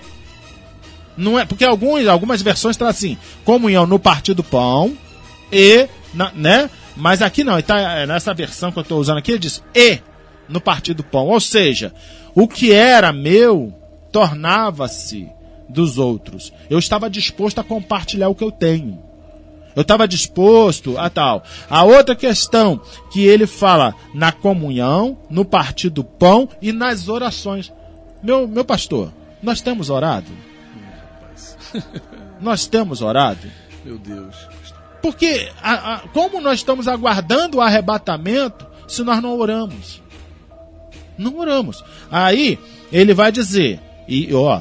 não 1.19 1.37
é, 1.37 1.45
porque 1.45 1.65
alguns, 1.65 2.07
algumas 2.07 2.41
versões 2.41 2.75
estão 2.75 2.87
assim, 2.87 3.17
comunhão 3.43 3.85
no 3.85 3.99
partir 3.99 4.33
do 4.33 4.43
pão 4.43 4.97
e, 5.51 5.87
na, 6.13 6.31
né? 6.33 6.69
Mas 6.95 7.21
aqui 7.21 7.43
não, 7.43 7.61
tá, 7.61 7.77
é, 7.79 8.05
nessa 8.05 8.33
versão 8.33 8.71
que 8.71 8.79
eu 8.79 8.83
estou 8.83 8.99
usando 8.99 9.17
aqui, 9.17 9.31
ele 9.31 9.39
diz 9.39 9.61
e 9.75 9.99
no 10.47 10.61
partir 10.61 10.93
do 10.93 11.03
pão. 11.03 11.27
Ou 11.27 11.39
seja, 11.39 11.93
o 12.33 12.47
que 12.47 12.71
era 12.71 13.11
meu 13.11 13.73
tornava-se 14.11 15.29
dos 15.67 15.97
outros. 15.97 16.53
Eu 16.69 16.79
estava 16.79 17.09
disposto 17.09 17.59
a 17.59 17.63
compartilhar 17.63 18.29
o 18.29 18.35
que 18.35 18.43
eu 18.43 18.51
tenho. 18.51 19.03
Eu 19.79 19.83
estava 19.83 20.05
disposto 20.05 20.97
a 20.97 21.09
tal. 21.09 21.41
A 21.69 21.85
outra 21.85 22.13
questão 22.13 22.81
que 23.09 23.25
ele 23.25 23.47
fala 23.47 23.95
na 24.13 24.29
comunhão, 24.29 25.17
no 25.29 25.45
partir 25.45 25.89
do 25.89 26.03
pão 26.03 26.49
e 26.61 26.73
nas 26.73 27.07
orações. 27.07 27.71
Meu, 28.21 28.45
meu 28.45 28.65
pastor, 28.65 29.09
nós 29.41 29.61
temos 29.61 29.89
orado? 29.89 30.27
nós 32.41 32.67
temos 32.67 33.01
orado? 33.01 33.49
Meu 33.85 33.97
Deus. 33.97 34.35
Porque 35.01 35.49
a, 35.63 35.93
a, 35.93 35.99
como 36.09 36.41
nós 36.41 36.59
estamos 36.59 36.85
aguardando 36.85 37.59
o 37.59 37.61
arrebatamento 37.61 38.67
se 38.85 39.01
nós 39.01 39.21
não 39.21 39.39
oramos? 39.39 40.03
Não 41.17 41.37
oramos. 41.37 41.81
Aí 42.11 42.59
ele 42.91 43.13
vai 43.13 43.31
dizer, 43.31 43.79
e 44.09 44.33
ó, 44.33 44.59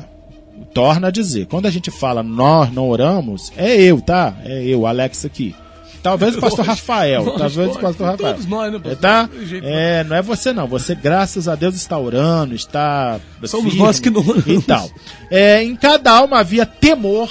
torna 0.72 1.08
a 1.08 1.10
dizer, 1.10 1.46
quando 1.46 1.66
a 1.66 1.70
gente 1.70 1.90
fala 1.90 2.22
nós 2.22 2.72
não 2.72 2.88
oramos, 2.88 3.52
é 3.56 3.80
eu, 3.80 4.00
tá? 4.00 4.36
É 4.44 4.64
eu, 4.64 4.86
Alex 4.86 5.24
aqui. 5.24 5.54
Talvez 6.02 6.36
o 6.36 6.40
pastor 6.40 6.64
Rafael. 6.66 7.24
talvez 7.36 7.76
o 7.76 7.78
pastor 7.78 8.06
Rafael. 8.06 8.34
Todos 8.34 8.46
nós, 8.46 8.72
né, 8.72 8.78
pastor? 8.78 8.96
Tá? 8.96 9.28
É, 9.62 10.04
não 10.04 10.16
é 10.16 10.22
você 10.22 10.52
não. 10.52 10.66
Você, 10.66 10.94
graças 10.94 11.48
a 11.48 11.54
Deus, 11.54 11.74
está 11.74 11.98
orando, 11.98 12.54
está. 12.54 13.20
Somos 13.44 13.72
firme, 13.72 13.86
nós 13.86 14.00
que 14.00 14.10
não 14.10 14.20
oramos. 14.20 14.46
E 14.46 14.62
tal. 14.62 14.88
É, 15.30 15.62
em 15.62 15.76
cada 15.76 16.12
alma 16.12 16.38
havia 16.38 16.64
temor. 16.64 17.30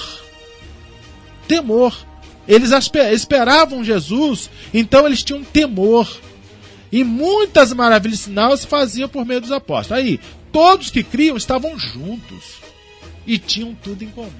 Temor. 1.47 1.95
Eles 2.47 2.71
esperavam 3.11 3.83
Jesus, 3.83 4.49
então 4.73 5.05
eles 5.05 5.23
tinham 5.23 5.43
temor. 5.43 6.07
E 6.89 7.03
muitas 7.03 7.73
maravilhas 7.73 8.19
e 8.19 8.23
sinais 8.23 8.61
se 8.61 8.67
faziam 8.67 9.09
por 9.09 9.25
meio 9.25 9.41
dos 9.41 9.51
apóstolos. 9.51 10.01
Aí, 10.01 10.19
todos 10.51 10.89
que 10.89 11.03
criam 11.03 11.35
estavam 11.35 11.77
juntos 11.77 12.66
e 13.27 13.37
tinham 13.37 13.75
tudo 13.75 14.03
em 14.03 14.09
comum. 14.09 14.31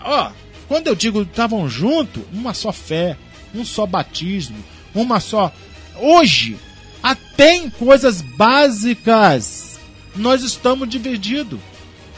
Ó, 0.00 0.30
quando 0.68 0.86
eu 0.86 0.94
digo 0.94 1.22
estavam 1.22 1.68
junto, 1.68 2.24
uma 2.32 2.54
só 2.54 2.72
fé, 2.72 3.16
um 3.54 3.64
só 3.64 3.84
batismo, 3.84 4.56
uma 4.94 5.18
só. 5.18 5.52
Hoje, 5.96 6.56
até 7.02 7.56
em 7.56 7.68
coisas 7.68 8.22
básicas, 8.22 9.78
nós 10.14 10.42
estamos 10.42 10.88
divididos. 10.88 11.58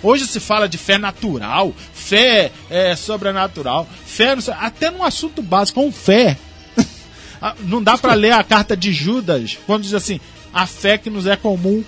Hoje 0.02 0.26
se 0.26 0.40
fala 0.40 0.68
de 0.68 0.78
fé 0.78 0.98
natural, 0.98 1.74
fé 1.92 2.50
é, 2.70 2.96
sobrenatural, 2.96 3.88
fé 4.06 4.34
até 4.58 4.90
num 4.90 5.04
assunto 5.04 5.42
básico, 5.42 5.80
com 5.80 5.90
fé. 5.90 6.36
Ah, 7.42 7.54
não 7.60 7.82
dá 7.82 7.96
para 7.96 8.12
ler 8.12 8.32
a 8.32 8.44
carta 8.44 8.76
de 8.76 8.92
Judas 8.92 9.56
quando 9.66 9.84
diz 9.84 9.94
assim: 9.94 10.20
a 10.52 10.66
fé 10.66 10.98
que 10.98 11.08
nos 11.08 11.26
é 11.26 11.36
comum. 11.36 11.82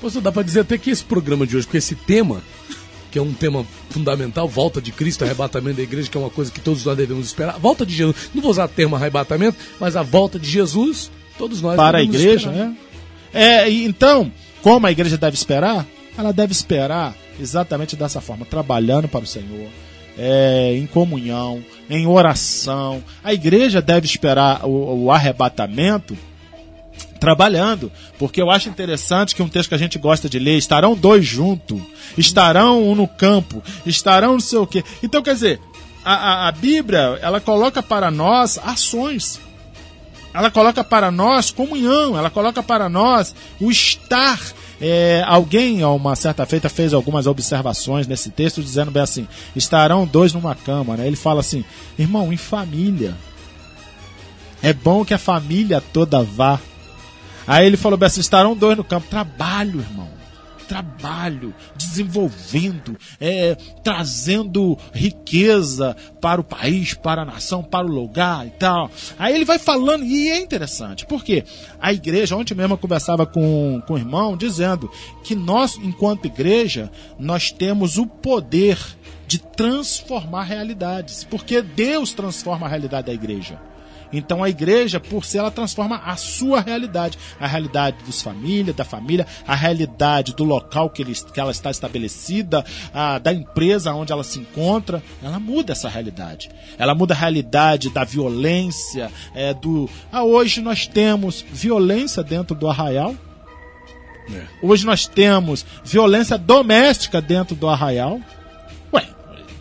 Pô, 0.00 0.08
dá 0.20 0.30
para 0.30 0.42
dizer 0.42 0.60
até 0.60 0.76
que 0.78 0.90
esse 0.90 1.04
programa 1.04 1.46
de 1.46 1.56
hoje, 1.56 1.66
com 1.66 1.76
esse 1.76 1.94
tema, 1.94 2.42
que 3.10 3.18
é 3.18 3.22
um 3.22 3.32
tema 3.32 3.64
fundamental, 3.90 4.46
volta 4.46 4.80
de 4.80 4.92
Cristo, 4.92 5.24
arrebatamento 5.24 5.76
da 5.78 5.82
igreja, 5.82 6.10
que 6.10 6.16
é 6.16 6.20
uma 6.20 6.30
coisa 6.30 6.50
que 6.50 6.60
todos 6.60 6.84
nós 6.84 6.96
devemos 6.96 7.26
esperar. 7.26 7.58
Volta 7.58 7.86
de 7.86 7.94
Jesus, 7.94 8.30
não 8.34 8.42
vou 8.42 8.50
usar 8.50 8.66
o 8.66 8.68
termo 8.68 8.94
arrebatamento, 8.94 9.56
mas 9.80 9.96
a 9.96 10.02
volta 10.02 10.38
de 10.38 10.48
Jesus, 10.48 11.10
todos 11.38 11.62
nós 11.62 11.76
Para 11.76 11.98
a 11.98 12.02
igreja, 12.02 12.50
esperar. 12.50 12.68
né? 12.68 12.76
É, 13.32 13.70
então, 13.70 14.30
como 14.62 14.86
a 14.86 14.92
igreja 14.92 15.16
deve 15.16 15.34
esperar? 15.34 15.86
Ela 16.16 16.32
deve 16.32 16.52
esperar 16.52 17.14
exatamente 17.40 17.96
dessa 17.96 18.20
forma, 18.20 18.44
trabalhando 18.44 19.08
para 19.08 19.24
o 19.24 19.26
Senhor, 19.26 19.68
é, 20.18 20.74
em 20.76 20.86
comunhão, 20.86 21.62
em 21.88 22.06
oração. 22.06 23.02
A 23.22 23.32
igreja 23.34 23.82
deve 23.82 24.06
esperar 24.06 24.64
o, 24.64 25.04
o 25.04 25.10
arrebatamento 25.12 26.16
trabalhando, 27.20 27.90
porque 28.18 28.40
eu 28.40 28.50
acho 28.50 28.68
interessante 28.68 29.34
que 29.34 29.42
um 29.42 29.48
texto 29.48 29.70
que 29.70 29.74
a 29.74 29.78
gente 29.78 29.98
gosta 29.98 30.28
de 30.28 30.38
ler, 30.38 30.56
estarão 30.56 30.94
dois 30.94 31.24
juntos, 31.24 31.80
estarão 32.16 32.82
um 32.82 32.94
no 32.94 33.08
campo, 33.08 33.62
estarão 33.84 34.34
não 34.34 34.40
sei 34.40 34.58
o 34.58 34.66
quê. 34.66 34.84
Então, 35.02 35.22
quer 35.22 35.34
dizer, 35.34 35.60
a, 36.04 36.14
a, 36.14 36.48
a 36.48 36.52
Bíblia, 36.52 37.18
ela 37.20 37.40
coloca 37.40 37.82
para 37.82 38.10
nós 38.10 38.58
ações. 38.64 39.40
Ela 40.32 40.50
coloca 40.50 40.84
para 40.84 41.10
nós 41.10 41.50
comunhão, 41.50 42.16
ela 42.16 42.28
coloca 42.28 42.62
para 42.62 42.88
nós 42.88 43.34
o 43.58 43.70
estar. 43.70 44.38
É, 44.78 45.24
alguém, 45.26 45.82
a 45.82 45.88
uma 45.88 46.14
certa 46.14 46.44
feita, 46.44 46.68
fez 46.68 46.92
algumas 46.92 47.26
observações 47.26 48.06
nesse 48.06 48.28
texto, 48.30 48.62
dizendo 48.62 48.90
bem 48.90 49.02
assim: 49.02 49.26
estarão 49.56 50.06
dois 50.06 50.34
numa 50.34 50.54
cama. 50.54 50.96
Né? 50.96 51.06
Ele 51.06 51.16
fala 51.16 51.40
assim, 51.40 51.64
irmão, 51.98 52.30
em 52.32 52.36
família. 52.36 53.16
É 54.62 54.74
bom 54.74 55.04
que 55.04 55.14
a 55.14 55.18
família 55.18 55.82
toda 55.92 56.22
vá. 56.22 56.60
Aí 57.46 57.66
ele 57.66 57.76
falou 57.76 57.98
bem 57.98 58.06
assim: 58.06 58.20
estarão 58.20 58.56
dois 58.56 58.76
no 58.76 58.84
campo. 58.84 59.08
Trabalho, 59.08 59.80
irmão 59.80 60.16
trabalho, 60.66 61.54
desenvolvendo, 61.76 62.96
é, 63.20 63.54
trazendo 63.82 64.76
riqueza 64.92 65.96
para 66.20 66.40
o 66.40 66.44
país, 66.44 66.94
para 66.94 67.22
a 67.22 67.24
nação, 67.24 67.62
para 67.62 67.86
o 67.86 67.90
lugar 67.90 68.46
e 68.46 68.50
tal. 68.50 68.90
Aí 69.18 69.34
ele 69.34 69.44
vai 69.44 69.58
falando, 69.58 70.04
e 70.04 70.28
é 70.28 70.38
interessante, 70.38 71.06
porque 71.06 71.44
a 71.80 71.92
igreja, 71.92 72.36
ontem 72.36 72.54
mesmo 72.54 72.74
eu 72.74 72.78
conversava 72.78 73.24
com, 73.24 73.82
com 73.86 73.94
o 73.94 73.98
irmão, 73.98 74.36
dizendo 74.36 74.90
que 75.24 75.34
nós, 75.34 75.76
enquanto 75.76 76.26
igreja, 76.26 76.90
nós 77.18 77.50
temos 77.50 77.96
o 77.96 78.06
poder 78.06 78.78
de 79.26 79.38
transformar 79.38 80.44
realidades, 80.44 81.24
porque 81.24 81.60
Deus 81.60 82.12
transforma 82.12 82.66
a 82.66 82.68
realidade 82.68 83.06
da 83.06 83.14
igreja. 83.14 83.58
Então 84.12 84.42
a 84.42 84.48
igreja, 84.48 85.00
por 85.00 85.24
si, 85.24 85.38
ela 85.38 85.50
transforma 85.50 86.00
a 86.04 86.16
sua 86.16 86.60
realidade, 86.60 87.18
a 87.40 87.46
realidade 87.46 87.96
dos 88.04 88.22
famílias, 88.22 88.76
da 88.76 88.84
família, 88.84 89.26
a 89.46 89.54
realidade 89.54 90.34
do 90.34 90.44
local 90.44 90.90
que, 90.90 91.02
ele, 91.02 91.14
que 91.14 91.40
ela 91.40 91.50
está 91.50 91.70
estabelecida, 91.70 92.64
a, 92.92 93.18
da 93.18 93.32
empresa 93.32 93.92
onde 93.92 94.12
ela 94.12 94.24
se 94.24 94.38
encontra, 94.38 95.02
ela 95.22 95.38
muda 95.38 95.72
essa 95.72 95.88
realidade. 95.88 96.50
Ela 96.78 96.94
muda 96.94 97.14
a 97.14 97.16
realidade 97.16 97.90
da 97.90 98.04
violência, 98.04 99.10
é, 99.34 99.52
do. 99.52 99.88
Ah, 100.12 100.24
hoje 100.24 100.60
nós 100.60 100.86
temos 100.86 101.44
violência 101.50 102.22
dentro 102.22 102.54
do 102.54 102.68
arraial. 102.68 103.14
É. 104.32 104.44
Hoje 104.60 104.84
nós 104.84 105.06
temos 105.06 105.64
violência 105.84 106.36
doméstica 106.36 107.20
dentro 107.20 107.54
do 107.54 107.68
arraial. 107.68 108.20
Ué, 108.92 109.06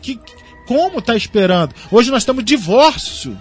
que, 0.01 0.19
como 0.67 0.99
está 0.99 1.15
esperando? 1.15 1.73
Hoje 1.91 2.09
nós 2.09 2.25
temos 2.25 2.43
divórcio 2.43 3.37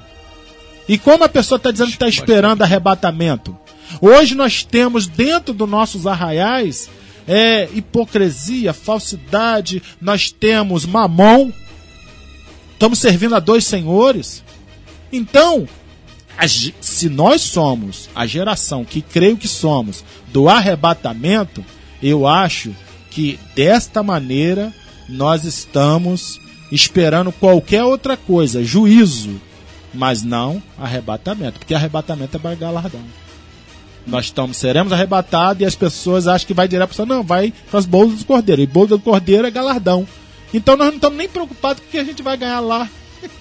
e 0.88 0.98
como 0.98 1.24
a 1.24 1.28
pessoa 1.28 1.56
está 1.56 1.70
dizendo 1.70 1.88
que 1.88 1.94
está 1.94 2.08
esperando 2.08 2.62
arrebatamento? 2.62 3.56
Hoje 4.00 4.34
nós 4.34 4.64
temos 4.64 5.06
dentro 5.06 5.54
dos 5.54 5.68
nossos 5.68 6.06
arraiais 6.06 6.90
é, 7.26 7.68
hipocrisia, 7.72 8.72
falsidade, 8.72 9.82
nós 10.00 10.30
temos 10.30 10.84
mamão, 10.84 11.52
estamos 12.72 12.98
servindo 12.98 13.34
a 13.34 13.40
dois 13.40 13.64
senhores. 13.64 14.42
Então, 15.12 15.66
se 16.80 17.08
nós 17.08 17.40
somos 17.42 18.10
a 18.14 18.26
geração 18.26 18.84
que 18.84 19.00
creio 19.00 19.36
que 19.36 19.48
somos 19.48 20.04
do 20.28 20.48
arrebatamento, 20.48 21.64
eu 22.02 22.26
acho 22.26 22.74
que 23.10 23.38
desta 23.54 24.02
maneira 24.02 24.72
nós 25.08 25.44
estamos 25.44 26.40
esperando 26.70 27.30
qualquer 27.30 27.84
outra 27.84 28.16
coisa, 28.16 28.64
juízo, 28.64 29.40
mas 29.94 30.22
não 30.22 30.62
arrebatamento, 30.78 31.58
porque 31.58 31.74
arrebatamento 31.74 32.36
é 32.36 32.40
para 32.40 32.54
galardão. 32.54 33.00
Nós 34.06 34.26
estamos, 34.26 34.56
seremos 34.58 34.92
arrebatados 34.92 35.62
e 35.62 35.64
as 35.64 35.74
pessoas 35.74 36.28
acham 36.28 36.46
que 36.46 36.52
vai 36.52 36.68
direto 36.68 36.94
para 36.94 37.06
não, 37.06 37.22
vai 37.22 37.52
para 37.70 37.78
as 37.78 37.86
bolsas 37.86 38.18
do 38.18 38.24
cordeiro. 38.26 38.60
E 38.60 38.66
bolsa 38.66 38.96
do 38.96 39.02
cordeiro 39.02 39.46
é 39.46 39.50
galardão. 39.50 40.06
Então 40.52 40.76
nós 40.76 40.88
não 40.88 40.96
estamos 40.96 41.16
nem 41.16 41.28
preocupados 41.28 41.80
com 41.82 41.88
o 41.88 41.90
que 41.90 41.98
a 41.98 42.04
gente 42.04 42.22
vai 42.22 42.36
ganhar 42.36 42.60
lá. 42.60 42.88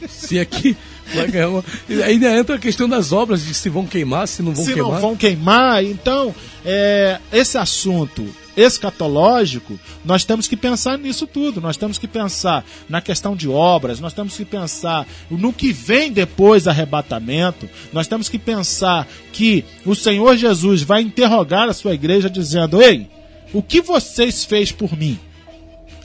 Se 0.08 0.40
aqui 0.40 0.78
vai 1.14 1.28
ganhar 1.28 1.50
uma... 1.50 1.64
Ainda 2.06 2.38
entra 2.38 2.56
a 2.56 2.60
questão 2.60 2.88
das 2.88 3.12
obras, 3.12 3.46
de 3.46 3.54
se 3.54 3.68
vão 3.68 3.86
queimar, 3.86 4.26
se 4.28 4.42
não 4.42 4.54
vão 4.54 4.64
se 4.64 4.74
queimar. 4.74 4.90
Se 4.90 4.94
não 4.94 5.02
vão 5.02 5.18
queimar, 5.18 5.84
então, 5.84 6.34
é, 6.64 7.20
esse 7.32 7.58
assunto 7.58 8.26
escatológico, 8.56 9.80
nós 10.04 10.24
temos 10.24 10.48
que 10.48 10.56
pensar 10.56 10.98
nisso 10.98 11.26
tudo. 11.26 11.62
Nós 11.62 11.78
temos 11.78 11.98
que 11.98 12.08
pensar 12.08 12.66
na 12.88 13.02
questão 13.02 13.36
de 13.36 13.48
obras, 13.50 14.00
nós 14.00 14.14
temos 14.14 14.36
que 14.36 14.46
pensar 14.46 15.08
no 15.30 15.52
que 15.54 15.72
vem 15.72 16.12
depois 16.12 16.64
do 16.64 16.70
arrebatamento, 16.70 17.70
nós 17.92 18.08
temos 18.08 18.30
que 18.30 18.40
pensar 18.40 19.08
que 19.32 19.66
o 19.86 19.96
Senhor 19.96 20.36
Jesus 20.36 20.82
vai 20.82 21.02
interrogar 21.02 21.68
a 21.70 21.74
sua 21.74 21.94
igreja 21.94 22.30
dizendo: 22.30 22.82
Ei, 22.82 23.10
o 23.54 23.62
que 23.62 23.82
vocês 23.82 24.46
fez 24.46 24.72
por 24.72 24.98
mim? 24.98 25.20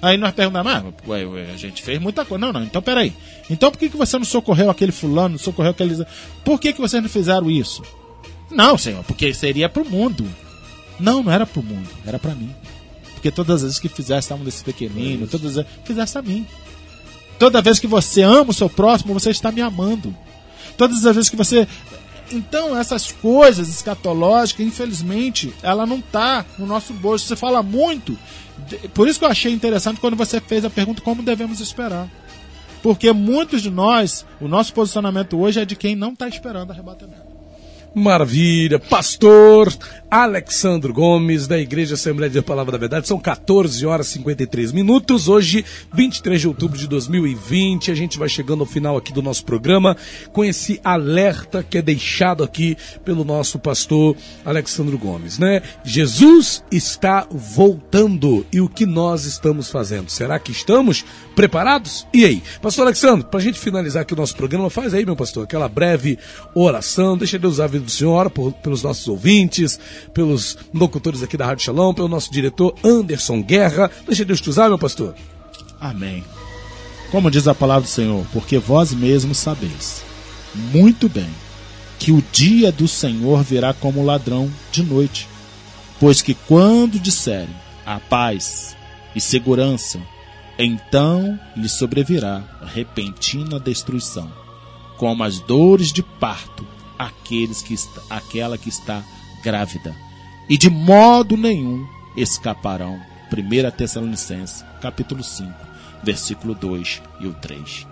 Aí 0.01 0.17
nós 0.17 0.33
perguntamos, 0.33 0.73
ah, 0.73 0.85
ué, 1.09 1.27
ué, 1.27 1.51
a 1.53 1.57
gente 1.57 1.83
fez 1.83 2.01
muita 2.01 2.25
coisa. 2.25 2.47
Não, 2.47 2.53
não, 2.53 2.63
então 2.63 2.81
peraí. 2.81 3.13
Então 3.51 3.71
por 3.71 3.79
que, 3.79 3.89
que 3.89 3.97
você 3.97 4.17
não 4.17 4.25
socorreu 4.25 4.71
aquele 4.71 4.93
fulano, 4.93 5.31
não 5.31 5.39
socorreu 5.39 5.73
aquele. 5.73 6.05
Por 6.45 6.61
que, 6.61 6.73
que 6.73 6.81
vocês 6.81 7.03
não 7.03 7.11
fizeram 7.11 7.51
isso? 7.51 7.83
Não, 8.51 8.79
Senhor, 8.79 9.03
porque 9.05 9.35
seria 9.35 9.69
para 9.69 9.83
o 9.83 9.89
mundo. 9.89 10.25
Não, 10.99 11.23
não 11.23 11.33
era 11.33 11.47
pro 11.47 11.63
mundo, 11.63 11.89
era 12.07 12.19
para 12.19 12.35
mim. 12.35 12.55
Porque 13.15 13.31
todas 13.31 13.57
as 13.57 13.63
vezes 13.63 13.79
que 13.79 13.89
fizesse 13.89 14.27
estavam 14.27 14.45
desse 14.45 14.63
pequenino, 14.63 15.27
todas 15.27 15.47
as 15.49 15.55
vezes, 15.57 15.71
fizesse 15.85 16.19
a 16.19 16.23
mim. 16.23 16.47
Toda 17.39 17.63
vez 17.63 17.79
que 17.79 17.87
você 17.87 18.23
ama 18.23 18.51
o 18.51 18.55
seu 18.55 18.69
próximo, 18.69 19.15
você 19.15 19.31
está 19.31 19.53
me 19.53 19.61
amando. 19.61 20.15
Todas 20.77 21.05
as 21.05 21.15
vezes 21.15 21.31
que 21.31 21.37
você. 21.37 21.67
Então, 22.31 22.79
essas 22.79 23.11
coisas 23.11 23.69
escatológicas, 23.69 24.67
infelizmente, 24.67 25.55
ela 25.63 25.87
não 25.87 25.99
está 25.99 26.45
no 26.59 26.67
nosso 26.67 26.93
bolso. 26.93 27.27
Você 27.27 27.37
fala 27.37 27.63
muito. 27.63 28.19
Por 28.93 29.09
isso 29.09 29.19
que 29.19 29.25
eu 29.25 29.31
achei 29.31 29.53
interessante 29.53 30.01
quando 30.01 30.17
você 30.17 30.41
fez 30.41 30.65
a 30.65 30.71
pergunta 30.71 31.01
como 31.01 31.23
devemos 31.23 31.61
esperar. 31.61 32.09
Porque 32.83 33.13
muitos 33.13 33.63
de 33.63 33.71
nós, 33.71 34.25
o 34.41 34.47
nosso 34.47 34.73
posicionamento 34.73 35.39
hoje 35.39 35.61
é 35.61 35.65
de 35.65 35.75
quem 35.75 35.97
não 35.97 36.13
está 36.13 36.29
esperando 36.29 36.71
arrebatamento. 36.71 37.39
Maravilha. 37.95 38.79
Pastor 38.79 39.75
Alexandro 40.11 40.93
Gomes, 40.93 41.47
da 41.47 41.59
Igreja 41.59 41.95
Assembleia 41.95 42.31
de 42.31 42.41
Palavra 42.41 42.73
da 42.73 42.79
Verdade. 42.79 43.07
São 43.07 43.19
14 43.19 43.85
horas 43.85 44.09
e 44.09 44.13
53 44.13 44.73
minutos. 44.73 45.29
Hoje, 45.29 45.65
23 45.93 46.41
de 46.41 46.49
outubro 46.49 46.79
de 46.79 46.89
2020. 46.89 47.91
A 47.91 47.95
gente 47.95 48.19
vai 48.19 48.29
chegando 48.29 48.61
ao 48.61 48.67
final 48.67 48.97
aqui 48.97 49.13
do 49.13 49.21
nosso 49.21 49.45
programa 49.45 49.97
com 50.33 50.43
esse 50.43 50.81
alerta 50.83 51.63
que 51.63 51.77
é 51.77 51.83
deixado 51.83 52.43
aqui 52.43 52.75
pelo 53.05 53.23
nosso 53.23 53.59
pastor 53.59 54.17
Alexandro 54.47 54.97
Gomes, 54.97 55.39
né? 55.39 55.63
Jesus 55.85 56.65
está 56.73 57.27
voltando. 57.31 58.47
E 58.51 58.63
o 58.63 58.69
que 58.69 58.87
nós 58.87 59.27
estamos 59.27 59.71
fazendo? 59.71 60.09
Será 60.09 60.39
que 60.39 60.53
estamos 60.53 61.05
preparados? 61.37 62.07
E 62.15 62.25
aí? 62.25 62.43
Pastor 62.63 62.87
Alexandro, 62.87 63.27
para 63.27 63.41
a 63.41 63.43
gente 63.43 63.59
finalizar 63.59 64.03
aqui 64.03 64.15
o 64.15 64.17
nosso 64.17 64.37
programa, 64.37 64.71
faz 64.71 64.95
aí, 64.95 65.05
meu 65.05 65.17
pastor, 65.17 65.45
aquela 65.45 65.69
breve 65.69 66.19
oração. 66.55 67.19
Deixa 67.19 67.39
Deus 67.39 67.55
usar 67.55 67.67
vida 67.67 67.85
do 67.85 67.91
Senhor, 67.91 68.31
por, 68.31 68.53
pelos 68.55 68.83
nossos 68.83 69.07
ouvintes, 69.07 69.79
pelos 70.13 70.57
locutores 70.73 71.23
aqui 71.23 71.37
da 71.37 71.47
Rádio 71.47 71.65
Shalom, 71.65 71.95
pelo 71.95 72.09
nosso 72.09 72.31
diretor 72.33 72.75
Anderson 72.85 73.43
Guerra. 73.43 73.91
Deixa 74.07 74.25
Deus 74.25 74.41
te 74.41 74.51
usar, 74.51 74.69
meu 74.69 74.79
pastor. 74.79 75.15
Amém. 75.81 76.25
Como 77.11 77.31
diz 77.31 77.49
a 77.49 77.55
palavra 77.55 77.83
do 77.83 77.89
Senhor, 77.89 78.27
porque 78.33 78.59
vós 78.59 78.93
mesmos 78.93 79.39
sabeis 79.39 80.09
muito 80.55 81.09
bem 81.09 81.29
que 81.99 82.13
o 82.13 82.23
dia 82.33 82.71
do 82.71 82.87
Senhor 82.87 83.43
virá 83.43 83.75
como 83.75 84.05
ladrão 84.05 84.51
de 84.71 84.83
noite. 84.83 85.29
Pois 85.99 86.23
que 86.23 86.35
quando 86.35 86.99
disserem 86.99 87.55
a 87.85 87.99
paz 87.99 88.77
e 89.15 89.21
segurança, 89.21 90.01
então 90.59 91.39
lhe 91.57 91.69
sobrevirá 91.69 92.43
repentina 92.67 93.59
destruição, 93.59 94.31
como 94.97 95.25
as 95.25 95.41
dores 95.41 95.93
de 95.93 96.03
parto 96.03 96.67
aqueles 96.99 97.63
que 97.63 97.75
aquela 98.11 98.59
que 98.59 98.69
está 98.69 99.03
grávida. 99.49 99.97
E 100.47 100.59
de 100.59 100.69
modo 100.69 101.35
nenhum 101.37 101.87
escaparão. 102.15 103.01
1 103.33 103.71
Tessalonicenses, 103.77 104.65
capítulo 104.81 105.23
5, 105.23 105.53
versículo 106.03 106.55
2 106.55 107.03
e 107.21 107.27
o 107.27 107.33
3. 107.35 107.87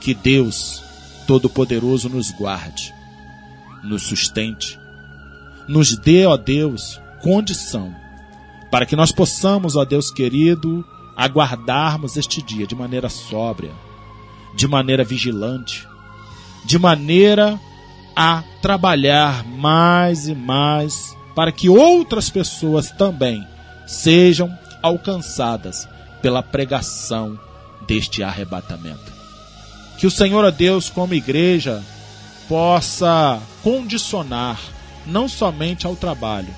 Que 0.00 0.14
Deus 0.14 0.82
Todo-Poderoso 1.26 2.08
nos 2.08 2.30
guarde, 2.30 2.94
nos 3.82 4.02
sustente, 4.02 4.78
nos 5.66 5.96
dê, 5.96 6.26
ó 6.26 6.36
Deus, 6.36 7.00
condição 7.22 7.94
para 8.70 8.84
que 8.86 8.96
nós 8.96 9.12
possamos, 9.12 9.76
ó 9.76 9.84
Deus 9.84 10.10
querido, 10.10 10.84
aguardarmos 11.16 12.16
este 12.16 12.42
dia 12.42 12.66
de 12.66 12.74
maneira 12.74 13.08
sóbria, 13.08 13.72
de 14.54 14.68
maneira 14.68 15.04
vigilante, 15.04 15.86
de 16.64 16.78
maneira 16.78 17.58
a 18.16 18.42
trabalhar 18.62 19.44
mais 19.44 20.26
e 20.26 20.34
mais 20.34 21.14
para 21.34 21.52
que 21.52 21.68
outras 21.68 22.30
pessoas 22.30 22.90
também 22.90 23.46
sejam 23.86 24.58
alcançadas 24.82 25.86
pela 26.22 26.42
pregação 26.42 27.38
deste 27.86 28.22
arrebatamento. 28.22 29.12
Que 29.98 30.06
o 30.06 30.10
Senhor, 30.10 30.44
a 30.44 30.50
Deus, 30.50 30.88
como 30.88 31.14
igreja, 31.14 31.82
possa 32.48 33.40
condicionar 33.62 34.58
não 35.06 35.28
somente 35.28 35.86
ao 35.86 35.94
trabalho, 35.94 36.52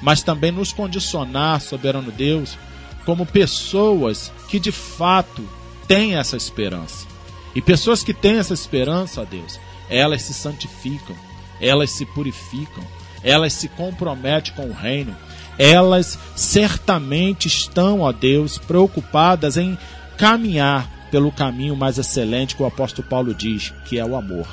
mas 0.00 0.22
também 0.22 0.50
nos 0.50 0.72
condicionar, 0.72 1.60
soberano 1.60 2.10
Deus, 2.10 2.58
como 3.04 3.26
pessoas 3.26 4.32
que 4.48 4.58
de 4.58 4.72
fato 4.72 5.46
têm 5.86 6.16
essa 6.16 6.36
esperança. 6.36 7.06
E 7.54 7.62
pessoas 7.62 8.02
que 8.02 8.14
têm 8.14 8.38
essa 8.38 8.54
esperança, 8.54 9.20
ó 9.22 9.24
Deus, 9.24 9.58
elas 9.90 10.22
se 10.22 10.34
santificam, 10.34 11.16
elas 11.60 11.90
se 11.90 12.04
purificam, 12.06 12.84
elas 13.22 13.52
se 13.52 13.68
comprometem 13.68 14.52
com 14.54 14.66
o 14.66 14.72
reino, 14.72 15.14
elas 15.58 16.18
certamente 16.36 17.48
estão, 17.48 18.00
ó 18.00 18.12
Deus, 18.12 18.58
preocupadas 18.58 19.56
em 19.56 19.76
caminhar 20.16 20.88
pelo 21.10 21.32
caminho 21.32 21.76
mais 21.76 21.98
excelente 21.98 22.54
que 22.54 22.62
o 22.62 22.66
apóstolo 22.66 23.08
Paulo 23.08 23.34
diz, 23.34 23.72
que 23.84 23.98
é 23.98 24.04
o 24.04 24.16
amor. 24.16 24.46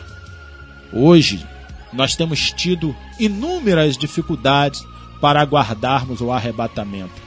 Hoje, 0.91 1.45
nós 1.91 2.15
temos 2.15 2.51
tido 2.51 2.95
inúmeras 3.19 3.97
dificuldades 3.97 4.85
para 5.21 5.41
aguardarmos 5.41 6.21
o 6.21 6.31
arrebatamento. 6.31 7.21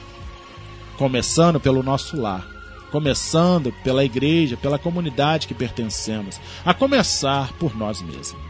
Começando 0.97 1.59
pelo 1.59 1.83
nosso 1.83 2.19
lar, 2.19 2.45
começando 2.89 3.73
pela 3.83 4.03
igreja, 4.03 4.57
pela 4.57 4.79
comunidade 4.79 5.47
que 5.47 5.53
pertencemos, 5.53 6.39
a 6.65 6.73
começar 6.73 7.53
por 7.53 7.75
nós 7.75 8.01
mesmos. 8.01 8.41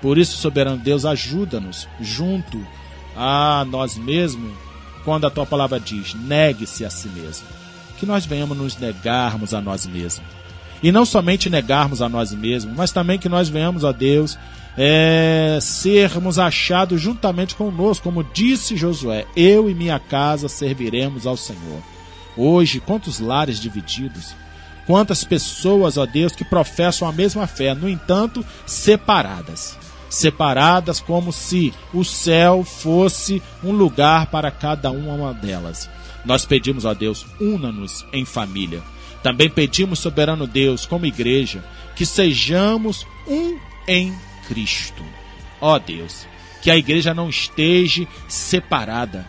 Por 0.00 0.18
isso, 0.18 0.36
soberano 0.36 0.76
Deus, 0.76 1.04
ajuda-nos 1.04 1.88
junto 2.00 2.64
a 3.16 3.66
nós 3.68 3.96
mesmos, 3.96 4.52
quando 5.04 5.26
a 5.26 5.30
tua 5.30 5.46
palavra 5.46 5.80
diz: 5.80 6.14
negue-se 6.14 6.84
a 6.84 6.90
si 6.90 7.08
mesmo. 7.08 7.46
Que 7.98 8.06
nós 8.06 8.24
venhamos 8.24 8.56
nos 8.56 8.76
negarmos 8.76 9.52
a 9.52 9.60
nós 9.60 9.86
mesmos. 9.86 10.26
E 10.80 10.92
não 10.92 11.04
somente 11.04 11.50
negarmos 11.50 12.00
a 12.00 12.08
nós 12.08 12.32
mesmos, 12.32 12.76
mas 12.76 12.92
também 12.92 13.18
que 13.18 13.28
nós 13.28 13.48
venhamos 13.48 13.84
a 13.84 13.90
Deus 13.90 14.38
é, 14.76 15.58
sermos 15.60 16.38
achados 16.38 17.00
juntamente 17.00 17.56
conosco, 17.56 18.04
como 18.04 18.22
disse 18.22 18.76
Josué: 18.76 19.26
Eu 19.34 19.68
e 19.68 19.74
minha 19.74 19.98
casa 19.98 20.48
serviremos 20.48 21.26
ao 21.26 21.36
Senhor. 21.36 21.82
Hoje, 22.40 22.78
quantos 22.78 23.18
lares 23.18 23.58
divididos, 23.58 24.32
quantas 24.86 25.24
pessoas, 25.24 25.96
ó 25.96 26.06
Deus, 26.06 26.36
que 26.36 26.44
professam 26.44 27.08
a 27.08 27.12
mesma 27.12 27.48
fé, 27.48 27.74
no 27.74 27.88
entanto, 27.88 28.46
separadas. 28.64 29.76
Separadas 30.08 31.00
como 31.00 31.32
se 31.32 31.74
o 31.92 32.04
céu 32.04 32.62
fosse 32.62 33.42
um 33.62 33.72
lugar 33.72 34.26
para 34.26 34.52
cada 34.52 34.92
uma 34.92 35.34
delas. 35.34 35.90
Nós 36.24 36.46
pedimos, 36.46 36.84
ó 36.84 36.94
Deus, 36.94 37.26
una-nos 37.40 38.06
em 38.12 38.24
família. 38.24 38.82
Também 39.20 39.50
pedimos, 39.50 39.98
soberano 39.98 40.46
Deus, 40.46 40.86
como 40.86 41.06
igreja, 41.06 41.64
que 41.96 42.06
sejamos 42.06 43.04
um 43.26 43.58
em 43.88 44.14
Cristo. 44.46 45.02
Ó 45.60 45.76
Deus, 45.76 46.24
que 46.62 46.70
a 46.70 46.76
igreja 46.76 47.12
não 47.12 47.28
esteja 47.28 48.06
separada, 48.28 49.26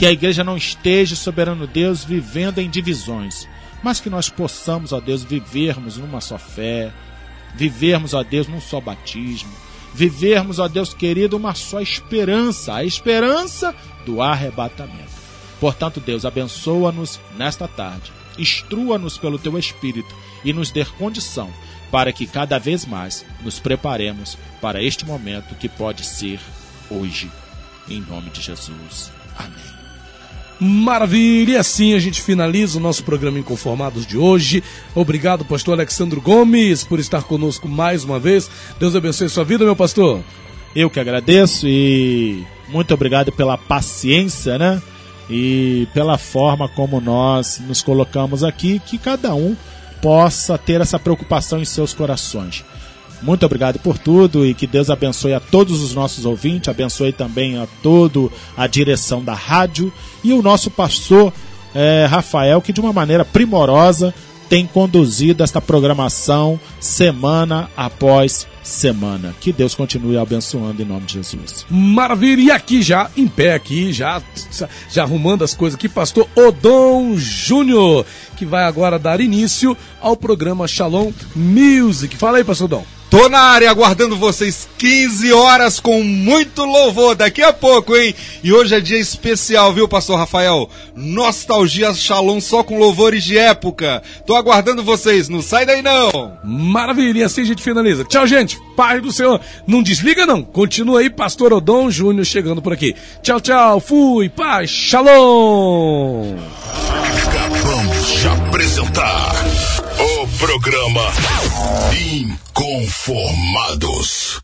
que 0.00 0.06
a 0.06 0.10
igreja 0.10 0.42
não 0.42 0.56
esteja, 0.56 1.14
soberano 1.14 1.66
Deus, 1.66 2.02
vivendo 2.02 2.58
em 2.58 2.70
divisões, 2.70 3.46
mas 3.82 4.00
que 4.00 4.08
nós 4.08 4.30
possamos, 4.30 4.94
ó 4.94 4.98
Deus, 4.98 5.22
vivermos 5.22 5.98
numa 5.98 6.22
só 6.22 6.38
fé, 6.38 6.90
vivermos, 7.54 8.14
ó 8.14 8.22
Deus, 8.22 8.48
num 8.48 8.62
só 8.62 8.80
batismo, 8.80 9.52
vivermos, 9.92 10.58
ó 10.58 10.68
Deus 10.68 10.94
querido, 10.94 11.36
uma 11.36 11.54
só 11.54 11.82
esperança, 11.82 12.76
a 12.76 12.82
esperança 12.82 13.74
do 14.06 14.22
arrebatamento. 14.22 15.12
Portanto, 15.60 16.00
Deus, 16.00 16.24
abençoa-nos 16.24 17.20
nesta 17.36 17.68
tarde, 17.68 18.10
instrua-nos 18.38 19.18
pelo 19.18 19.38
teu 19.38 19.58
Espírito 19.58 20.16
e 20.42 20.50
nos 20.50 20.70
dê 20.70 20.82
condição 20.82 21.52
para 21.90 22.10
que 22.10 22.26
cada 22.26 22.58
vez 22.58 22.86
mais 22.86 23.22
nos 23.42 23.60
preparemos 23.60 24.38
para 24.62 24.82
este 24.82 25.04
momento 25.04 25.54
que 25.56 25.68
pode 25.68 26.06
ser 26.06 26.40
hoje. 26.88 27.30
Em 27.86 28.00
nome 28.00 28.30
de 28.30 28.40
Jesus. 28.40 29.12
Amém. 29.36 29.79
Maravilha! 30.60 31.52
E 31.52 31.56
assim 31.56 31.94
a 31.94 31.98
gente 31.98 32.20
finaliza 32.20 32.76
o 32.76 32.82
nosso 32.82 33.02
programa 33.02 33.38
Inconformados 33.38 34.04
de 34.04 34.18
hoje. 34.18 34.62
Obrigado, 34.94 35.42
pastor 35.42 35.72
Alexandre 35.72 36.20
Gomes, 36.20 36.84
por 36.84 37.00
estar 37.00 37.22
conosco 37.22 37.66
mais 37.66 38.04
uma 38.04 38.18
vez. 38.18 38.50
Deus 38.78 38.94
abençoe 38.94 39.30
sua 39.30 39.42
vida, 39.42 39.64
meu 39.64 39.74
pastor. 39.74 40.22
Eu 40.76 40.90
que 40.90 41.00
agradeço 41.00 41.66
e 41.66 42.44
muito 42.68 42.92
obrigado 42.92 43.32
pela 43.32 43.56
paciência, 43.56 44.58
né? 44.58 44.82
E 45.30 45.88
pela 45.94 46.18
forma 46.18 46.68
como 46.68 47.00
nós 47.00 47.58
nos 47.66 47.82
colocamos 47.82 48.44
aqui, 48.44 48.80
que 48.84 48.98
cada 48.98 49.34
um 49.34 49.56
possa 50.02 50.58
ter 50.58 50.80
essa 50.80 50.98
preocupação 50.98 51.60
em 51.60 51.64
seus 51.64 51.94
corações. 51.94 52.64
Muito 53.22 53.44
obrigado 53.44 53.78
por 53.78 53.98
tudo 53.98 54.46
e 54.46 54.54
que 54.54 54.66
Deus 54.66 54.90
abençoe 54.90 55.34
a 55.34 55.40
todos 55.40 55.82
os 55.82 55.94
nossos 55.94 56.24
ouvintes, 56.24 56.68
abençoe 56.68 57.12
também 57.12 57.58
a 57.58 57.66
toda 57.82 58.28
a 58.56 58.66
direção 58.66 59.22
da 59.22 59.34
rádio 59.34 59.92
e 60.24 60.32
o 60.32 60.42
nosso 60.42 60.70
pastor 60.70 61.32
é, 61.74 62.06
Rafael, 62.08 62.60
que 62.60 62.72
de 62.72 62.80
uma 62.80 62.92
maneira 62.92 63.24
primorosa 63.24 64.14
tem 64.50 64.66
conduzido 64.66 65.44
esta 65.44 65.60
programação 65.60 66.58
semana 66.80 67.70
após 67.76 68.48
semana. 68.64 69.32
Que 69.40 69.52
Deus 69.52 69.76
continue 69.76 70.18
abençoando 70.18 70.82
em 70.82 70.84
nome 70.84 71.06
de 71.06 71.14
Jesus. 71.14 71.64
Maravilha! 71.70 72.40
E 72.40 72.50
aqui 72.50 72.82
já, 72.82 73.08
em 73.16 73.28
pé 73.28 73.54
aqui, 73.54 73.92
já, 73.92 74.20
já 74.90 75.04
arrumando 75.04 75.44
as 75.44 75.54
coisas 75.54 75.76
aqui, 75.76 75.88
pastor 75.88 76.26
Odon 76.34 77.16
Júnior, 77.16 78.04
que 78.36 78.44
vai 78.44 78.64
agora 78.64 78.98
dar 78.98 79.20
início 79.20 79.76
ao 80.00 80.16
programa 80.16 80.66
Shalom 80.66 81.12
Music. 81.36 82.16
Fala 82.16 82.38
aí, 82.38 82.44
pastor 82.44 82.64
Odon. 82.64 82.99
Tô 83.10 83.28
na 83.28 83.40
área 83.40 83.68
aguardando 83.68 84.16
vocês 84.16 84.68
15 84.78 85.32
horas 85.32 85.80
com 85.80 86.00
muito 86.00 86.64
louvor 86.64 87.16
daqui 87.16 87.42
a 87.42 87.52
pouco, 87.52 87.96
hein? 87.96 88.14
E 88.40 88.52
hoje 88.52 88.72
é 88.76 88.80
dia 88.80 89.00
especial, 89.00 89.72
viu, 89.72 89.88
pastor 89.88 90.16
Rafael? 90.16 90.70
Nostalgia 90.94 91.92
Shalom 91.92 92.40
só 92.40 92.62
com 92.62 92.78
louvores 92.78 93.24
de 93.24 93.36
época. 93.36 94.00
Tô 94.24 94.36
aguardando 94.36 94.84
vocês, 94.84 95.28
não 95.28 95.42
sai 95.42 95.66
daí 95.66 95.82
não. 95.82 96.38
Maravilha, 96.44 97.18
e 97.18 97.24
assim 97.24 97.40
a 97.40 97.46
gente 97.46 97.64
finaliza. 97.64 98.04
Tchau, 98.04 98.28
gente. 98.28 98.56
Paz 98.76 99.02
do 99.02 99.10
Senhor. 99.10 99.40
Não 99.66 99.82
desliga 99.82 100.24
não. 100.24 100.44
Continua 100.44 101.00
aí, 101.00 101.10
pastor 101.10 101.52
Odon 101.52 101.90
Júnior 101.90 102.24
chegando 102.24 102.62
por 102.62 102.72
aqui. 102.72 102.94
Tchau, 103.24 103.40
tchau. 103.40 103.80
Fui. 103.80 104.28
Paz. 104.28 104.70
Shalom. 104.70 106.36
Acabamos 107.26 108.06
de 108.06 108.28
apresentar 108.28 109.34
programa 110.40 111.12
Inconformados. 111.92 114.40